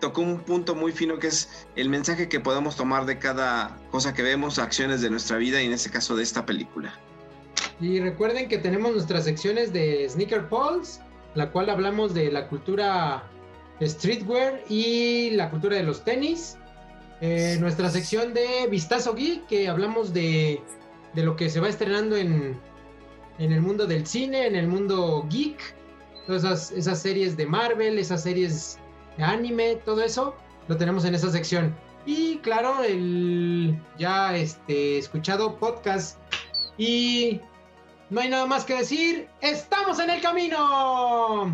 tocó 0.00 0.20
un 0.20 0.40
punto 0.40 0.74
muy 0.74 0.92
fino 0.92 1.18
que 1.18 1.28
es 1.28 1.66
el 1.76 1.88
mensaje 1.88 2.28
que 2.28 2.40
podemos 2.40 2.76
tomar 2.76 3.06
de 3.06 3.18
cada 3.18 3.76
cosa 3.90 4.14
que 4.14 4.22
vemos, 4.22 4.58
acciones 4.58 5.00
de 5.00 5.10
nuestra 5.10 5.36
vida 5.36 5.62
y 5.62 5.66
en 5.66 5.72
este 5.72 5.90
caso 5.90 6.16
de 6.16 6.22
esta 6.22 6.46
película. 6.46 6.94
Y 7.80 8.00
recuerden 8.00 8.48
que 8.48 8.58
tenemos 8.58 8.92
nuestras 8.92 9.24
secciones 9.24 9.72
de 9.72 10.08
Sneaker 10.08 10.48
Pulse, 10.48 11.00
la 11.34 11.50
cual 11.50 11.70
hablamos 11.70 12.14
de 12.14 12.30
la 12.30 12.48
cultura 12.48 13.24
streetwear 13.80 14.62
y 14.68 15.30
la 15.30 15.50
cultura 15.50 15.76
de 15.76 15.84
los 15.84 16.04
tenis. 16.04 16.56
Eh, 17.20 17.56
nuestra 17.60 17.90
sección 17.90 18.34
de 18.34 18.66
Vistazo 18.70 19.14
Geek, 19.14 19.46
que 19.46 19.68
hablamos 19.68 20.12
de, 20.12 20.60
de 21.14 21.22
lo 21.22 21.36
que 21.36 21.50
se 21.50 21.60
va 21.60 21.68
estrenando 21.68 22.16
en, 22.16 22.58
en, 23.38 23.52
el 23.52 23.60
mundo 23.60 23.86
del 23.86 24.06
cine, 24.06 24.46
en 24.46 24.56
el 24.56 24.68
mundo 24.68 25.26
geek. 25.28 25.58
Todas 26.26 26.44
esas, 26.44 26.70
esas 26.72 27.00
series 27.00 27.36
de 27.36 27.46
Marvel, 27.46 27.98
esas 27.98 28.22
series 28.22 28.78
anime, 29.22 29.76
todo 29.84 30.02
eso, 30.02 30.34
lo 30.68 30.76
tenemos 30.76 31.04
en 31.04 31.14
esa 31.14 31.30
sección. 31.30 31.74
Y 32.06 32.38
claro, 32.38 32.82
el 32.82 33.78
ya 33.98 34.34
este, 34.36 34.98
escuchado 34.98 35.56
podcast 35.58 36.18
y 36.78 37.40
no 38.10 38.20
hay 38.20 38.30
nada 38.30 38.46
más 38.46 38.64
que 38.64 38.76
decir. 38.76 39.28
¡Estamos 39.40 39.98
en 39.98 40.10
el 40.10 40.20
camino! 40.22 41.52